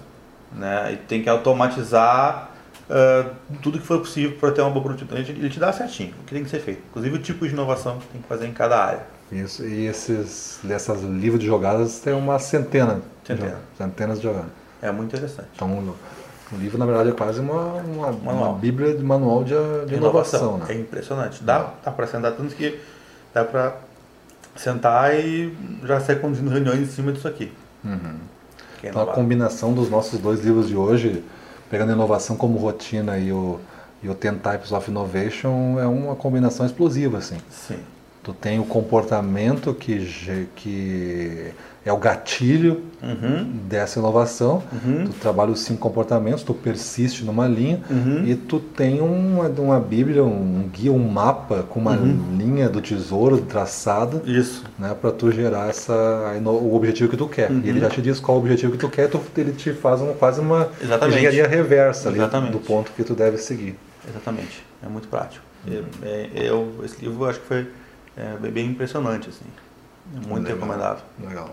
[0.54, 0.94] Né?
[0.94, 2.52] E tem que automatizar
[2.90, 3.32] ah,
[3.62, 5.32] tudo que for possível para ter uma boa produtividade.
[5.32, 6.82] Ele te- dá certinho o que tem que ser feito.
[6.90, 9.02] Inclusive o tipo de inovação que tem que fazer em cada área.
[9.32, 9.66] Isso.
[9.66, 13.02] E esses essas livros de jogadas tem uma centena.
[13.24, 13.50] de Centena.
[13.50, 14.50] jogadas, Centenas de jogadas.
[14.82, 15.50] É muito interessante.
[15.56, 15.96] Então,
[16.52, 19.54] o livro, na verdade, é quase uma, uma, uma bíblia de manual de,
[19.86, 20.62] de inovação.
[20.70, 20.80] É né?
[20.80, 21.44] impressionante.
[21.44, 22.80] Dá, dá para sentar tanto que
[23.34, 23.76] dá para
[24.56, 27.52] sentar e já sair conduzindo reuniões em cima disso aqui.
[27.84, 28.16] Uhum.
[28.90, 29.16] Então, a inovar.
[29.16, 31.24] combinação dos nossos dois livros de hoje,
[31.70, 33.60] pegando a inovação como rotina e o,
[34.02, 37.38] e o Ten Types of Innovation, é uma combinação explosiva, assim.
[37.50, 37.80] Sim.
[38.28, 40.06] Tu tem o comportamento que,
[40.54, 41.52] que
[41.86, 43.44] é o gatilho Uhum.
[43.70, 45.06] dessa inovação, Uhum.
[45.06, 48.26] tu trabalha os cinco comportamentos, tu persiste numa linha Uhum.
[48.26, 52.36] e tu tem uma, uma bíblia, um guia, um mapa com uma Uhum.
[52.38, 54.66] linha do tesouro traçada Isso.
[54.78, 55.94] né, para tu gerar essa,
[56.44, 57.50] o objetivo que tu quer.
[57.50, 57.62] Uhum.
[57.64, 60.02] E ele já te diz qual o objetivo que tu quer, tu, ele te faz
[60.02, 61.18] uma, quase uma Exatamente.
[61.20, 62.20] engenharia reversa ali
[62.52, 63.78] do ponto que tu deve seguir.
[64.10, 64.66] Exatamente.
[64.84, 65.46] É muito prático.
[65.66, 67.68] Eu, é, eu- esse livro acho que foi
[68.18, 69.46] É bem, impressionante, assim.
[70.16, 70.56] É muito Legal.
[70.56, 71.04] recomendável.
[71.20, 71.50] Legal.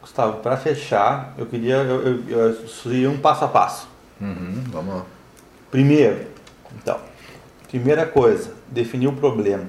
[0.00, 2.56] Gustavo, para fechar, eu queria eu, eu,
[2.92, 3.88] eu um passo a passo.
[4.20, 5.04] Uhum, vamos lá.
[5.70, 6.26] Primeiro,
[6.74, 6.98] então,
[7.68, 9.64] primeira coisa, definir o problema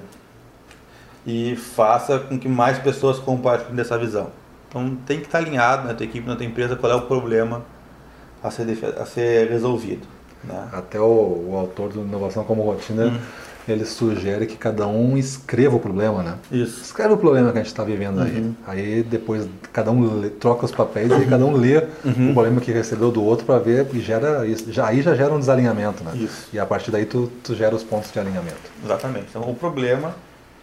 [1.26, 4.30] e faça com que mais pessoas compartilhem dessa visão.
[4.68, 7.62] Então tem que estar alinhado na tua equipe, na tua empresa, qual é o problema
[8.42, 8.66] a ser,
[8.98, 10.06] a ser resolvido.
[10.44, 10.68] Né?
[10.72, 11.04] Até o,
[11.50, 13.18] o autor do Inovação como Rotina, Hum.
[13.68, 16.34] ele sugere que cada um escreva o problema, né?
[16.50, 16.80] Isso.
[16.82, 18.38] Escreve o problema que a gente está vivendo aí.
[18.38, 18.54] Uhum.
[18.66, 22.30] Aí depois cada um lê- troca os papéis e cada um lê Uhum.
[22.30, 24.72] o problema que recebeu do outro para ver e gera isso.
[24.72, 26.12] Já, aí já gera um desalinhamento, né?
[26.16, 26.48] Isso.
[26.52, 28.56] E a partir daí tu, tu gera os pontos de alinhamento.
[28.82, 29.26] Exatamente.
[29.30, 30.14] Então o problema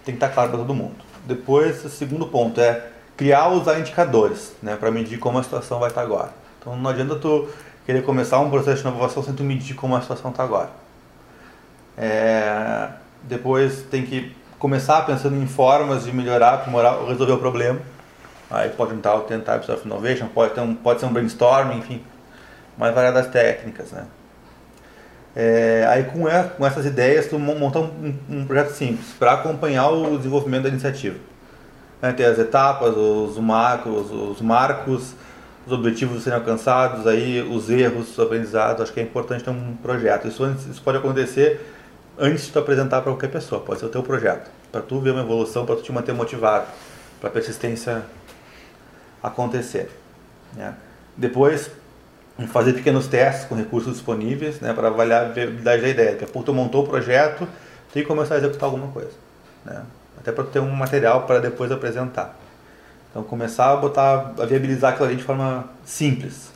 [0.04, 0.96] tem que estar claro para todo mundo.
[1.26, 5.90] Depois, o segundo ponto é criar usar indicadores, né, para medir como a situação vai
[5.90, 6.30] estar agora.
[6.60, 7.48] Então não adianta tu
[7.88, 10.70] querer começar um processo de inovação sem tu medir como a situação está agora.
[11.98, 12.90] É,
[13.24, 17.80] depois tem que começar pensando em formas de melhorar, aprimorar, resolver o problema.
[18.52, 21.78] Aí pode juntar o 10 Types of Innovation, pode, ter um, pode ser um brainstorming,
[21.78, 22.04] enfim,
[22.78, 24.06] mais variadas técnicas, né?
[25.34, 29.32] É, aí com, e- com essas ideias tu mon- monta um, um projeto simples para
[29.34, 31.18] acompanhar o desenvolvimento da iniciativa.
[32.02, 35.14] Né, Tem as etapas, os marcos, os marcos,
[35.68, 38.82] os objetivos serem alcançados, aí os erros, os aprendizados.
[38.82, 40.28] Acho que é importante ter um projeto.
[40.28, 41.60] Isso, isso pode acontecer
[42.18, 43.62] antes de tu apresentar para qualquer pessoa.
[43.62, 46.68] Pode ser o teu projeto, para tu ver uma evolução, para tu te manter motivado,
[47.20, 48.04] para a persistência
[49.22, 49.92] acontecer.
[50.56, 50.74] né?
[51.16, 51.70] Depois
[52.46, 56.12] fazer pequenos testes com recursos disponíveis, né, para avaliar a viabilidade da ideia.
[56.12, 57.48] Daqui a tu montou o projeto,
[57.92, 59.10] tem que começar a executar alguma coisa,
[59.66, 59.82] né?
[60.20, 62.38] Até para ter um material para depois apresentar.
[63.18, 66.52] Então começar a botar, a viabilizar aquilo ali de forma simples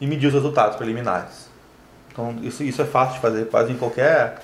[0.00, 1.50] e medir os resultados preliminares.
[2.12, 4.40] Então isso, isso é fácil de fazer, quase em qualquer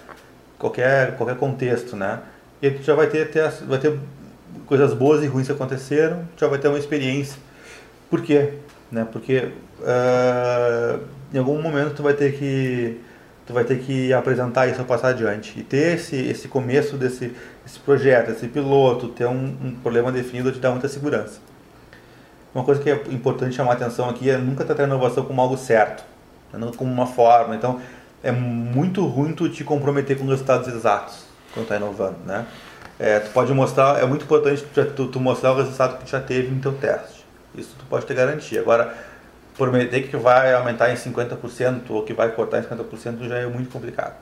[0.58, 2.18] qualquer qualquer contexto, né?
[2.60, 3.96] E tu já vai ter, ter vai ter
[4.66, 7.38] coisas boas e ruins que aconteceram, tu já vai ter uma experiência.
[8.10, 8.54] Por quê?
[8.90, 9.06] Né?
[9.12, 9.52] Porque
[9.84, 10.98] ah,
[11.32, 13.00] em algum momento tu vai ter que
[13.46, 17.32] tu vai ter que apresentar isso passar adiante e ter esse esse começo desse
[17.64, 21.40] esse projeto, esse piloto, ter um, um problema definido te dá muita segurança.
[22.54, 25.56] Uma coisa que é importante chamar atenção aqui é nunca tratar a inovação como algo
[25.56, 26.04] certo,
[26.52, 26.58] né?
[26.58, 27.54] não como uma forma.
[27.54, 27.80] Então
[28.22, 32.46] é muito ruim tu te comprometer com resultados exatos quando está inovando, né?
[32.98, 36.10] É, tu pode mostrar, é muito importante tu, tu, tu mostrar o resultado que tu
[36.10, 37.26] já teve no teu teste.
[37.54, 38.60] Isso tu pode ter garantia.
[38.60, 38.94] Agora,
[39.56, 43.70] prometer que vai aumentar em 50% ou que vai cortar em 50% já é muito
[43.70, 44.14] complicado.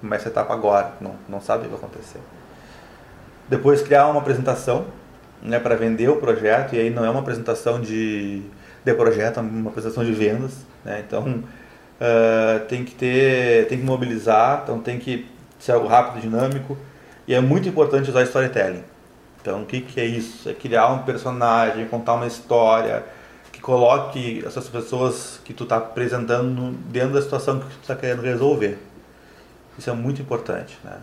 [0.00, 2.20] Começa a etapa agora, não, não sabe o que vai acontecer.
[3.48, 4.86] Depois criar uma apresentação
[5.42, 8.42] né, para vender o projeto, e aí não é uma apresentação de,
[8.84, 10.52] de projeto, é uma apresentação de vendas.
[10.84, 11.02] Né?
[11.06, 11.42] Então
[12.02, 15.24] ah, tem que ter, tem que mobilizar, então tem que
[15.60, 16.76] ser algo rápido, dinâmico,
[17.28, 18.82] e é muito importante usar storytelling.
[19.40, 20.48] Então o que, que é isso?
[20.48, 23.04] É criar um personagem, contar uma história,
[23.62, 28.76] coloque essas pessoas que tu está apresentando dentro da situação que tu está querendo resolver.
[29.78, 30.98] Isso é muito importante, né?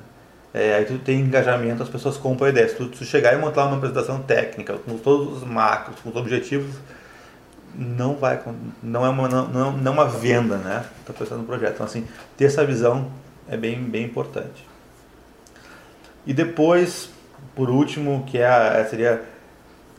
[0.53, 2.67] É, aí tu tem engajamento, as pessoas compram a ideia.
[2.67, 6.15] Se tu, tu chegar e montar uma apresentação técnica, com todos os macros, com os
[6.15, 6.75] objetivos,
[7.75, 8.39] não vai,
[8.81, 10.85] não é uma, não, não não é uma venda, né?
[11.05, 11.75] Tá pensando no projeto.
[11.75, 12.05] Então, assim,
[12.35, 13.09] ter essa visão
[13.47, 14.67] é bem, bem importante.
[16.25, 17.09] E depois,
[17.55, 19.21] por último, que é seria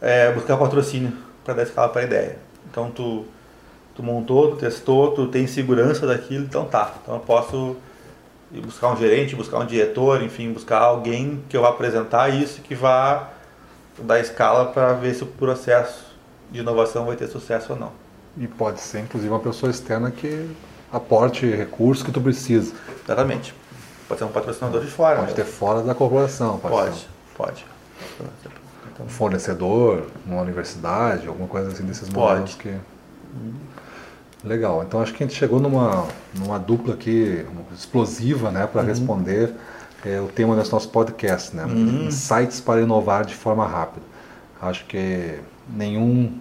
[0.00, 1.12] é, buscar patrocínio
[1.44, 2.49] para dar escala para a ideia.
[2.70, 3.24] Então, tu,
[3.94, 6.94] tu montou, tu testou, tu tem segurança daquilo, então tá.
[7.02, 7.76] Então, eu posso
[8.52, 12.60] ir buscar um gerente, buscar um diretor, enfim, buscar alguém que eu vá apresentar isso
[12.62, 13.28] que vá
[13.98, 16.04] dar escala para ver se o processo
[16.50, 17.92] de inovação vai ter sucesso ou não.
[18.36, 20.48] E pode ser, inclusive, uma pessoa externa que
[20.92, 22.72] aporte recursos que tu precisa.
[23.04, 23.54] Exatamente.
[24.08, 25.16] Pode ser um patrocinador de fora.
[25.16, 25.36] Pode né?
[25.36, 27.06] ter fora da corporação, pode, Pode,
[27.36, 27.66] pode.
[29.08, 32.30] Fornecedor, uma universidade, alguma coisa assim desses Pode.
[32.40, 32.74] modelos que...
[34.42, 37.44] Legal, então acho que a gente chegou numa, numa dupla aqui
[37.74, 38.68] explosiva né, Uhum.
[38.68, 39.52] para responder
[40.04, 41.64] é, o tema desse nosso podcast, né?
[41.64, 42.06] Uhum.
[42.06, 44.04] Insights para inovar de forma rápida.
[44.62, 45.38] Acho que
[45.68, 46.38] nenhum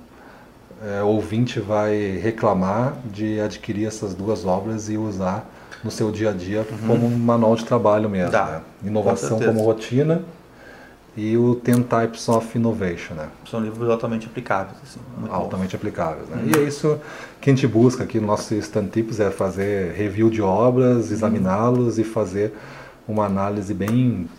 [0.81, 5.45] é, ouvinte vai reclamar de adquirir essas duas obras e usar
[5.83, 8.33] no seu dia a dia como um manual de trabalho mesmo.
[8.37, 8.45] Uhum.
[8.45, 8.61] Né?
[8.81, 9.51] com Inovação certeza.
[9.51, 10.21] como rotina
[11.19, 13.27] e o 10 Types of Innovation, né?
[13.45, 14.77] são livros altamente aplicáveis.
[14.81, 15.29] Assim, bons.
[15.29, 16.29] altamente aplicáveis.
[16.29, 16.51] Né?
[16.53, 16.97] E é isso
[17.41, 21.99] que a gente busca aqui no nosso Stand Tips, é fazer review de obras, examiná-los
[21.99, 22.53] e fazer
[23.05, 24.29] uma análise bem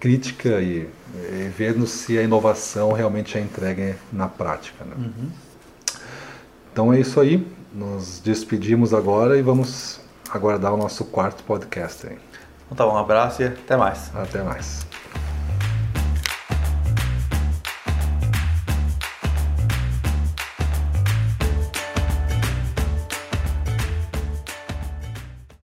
[0.00, 4.84] crítica e, e vendo se a inovação realmente é entregue na prática.
[4.84, 4.96] Né?
[4.98, 5.30] Uhum.
[6.72, 12.04] Então é isso aí, nos despedimos agora e vamos aguardar o nosso quarto podcast.
[12.04, 12.18] Aí.
[12.66, 14.10] Então tá bom, um abraço e até mais.
[14.12, 14.84] Até mais.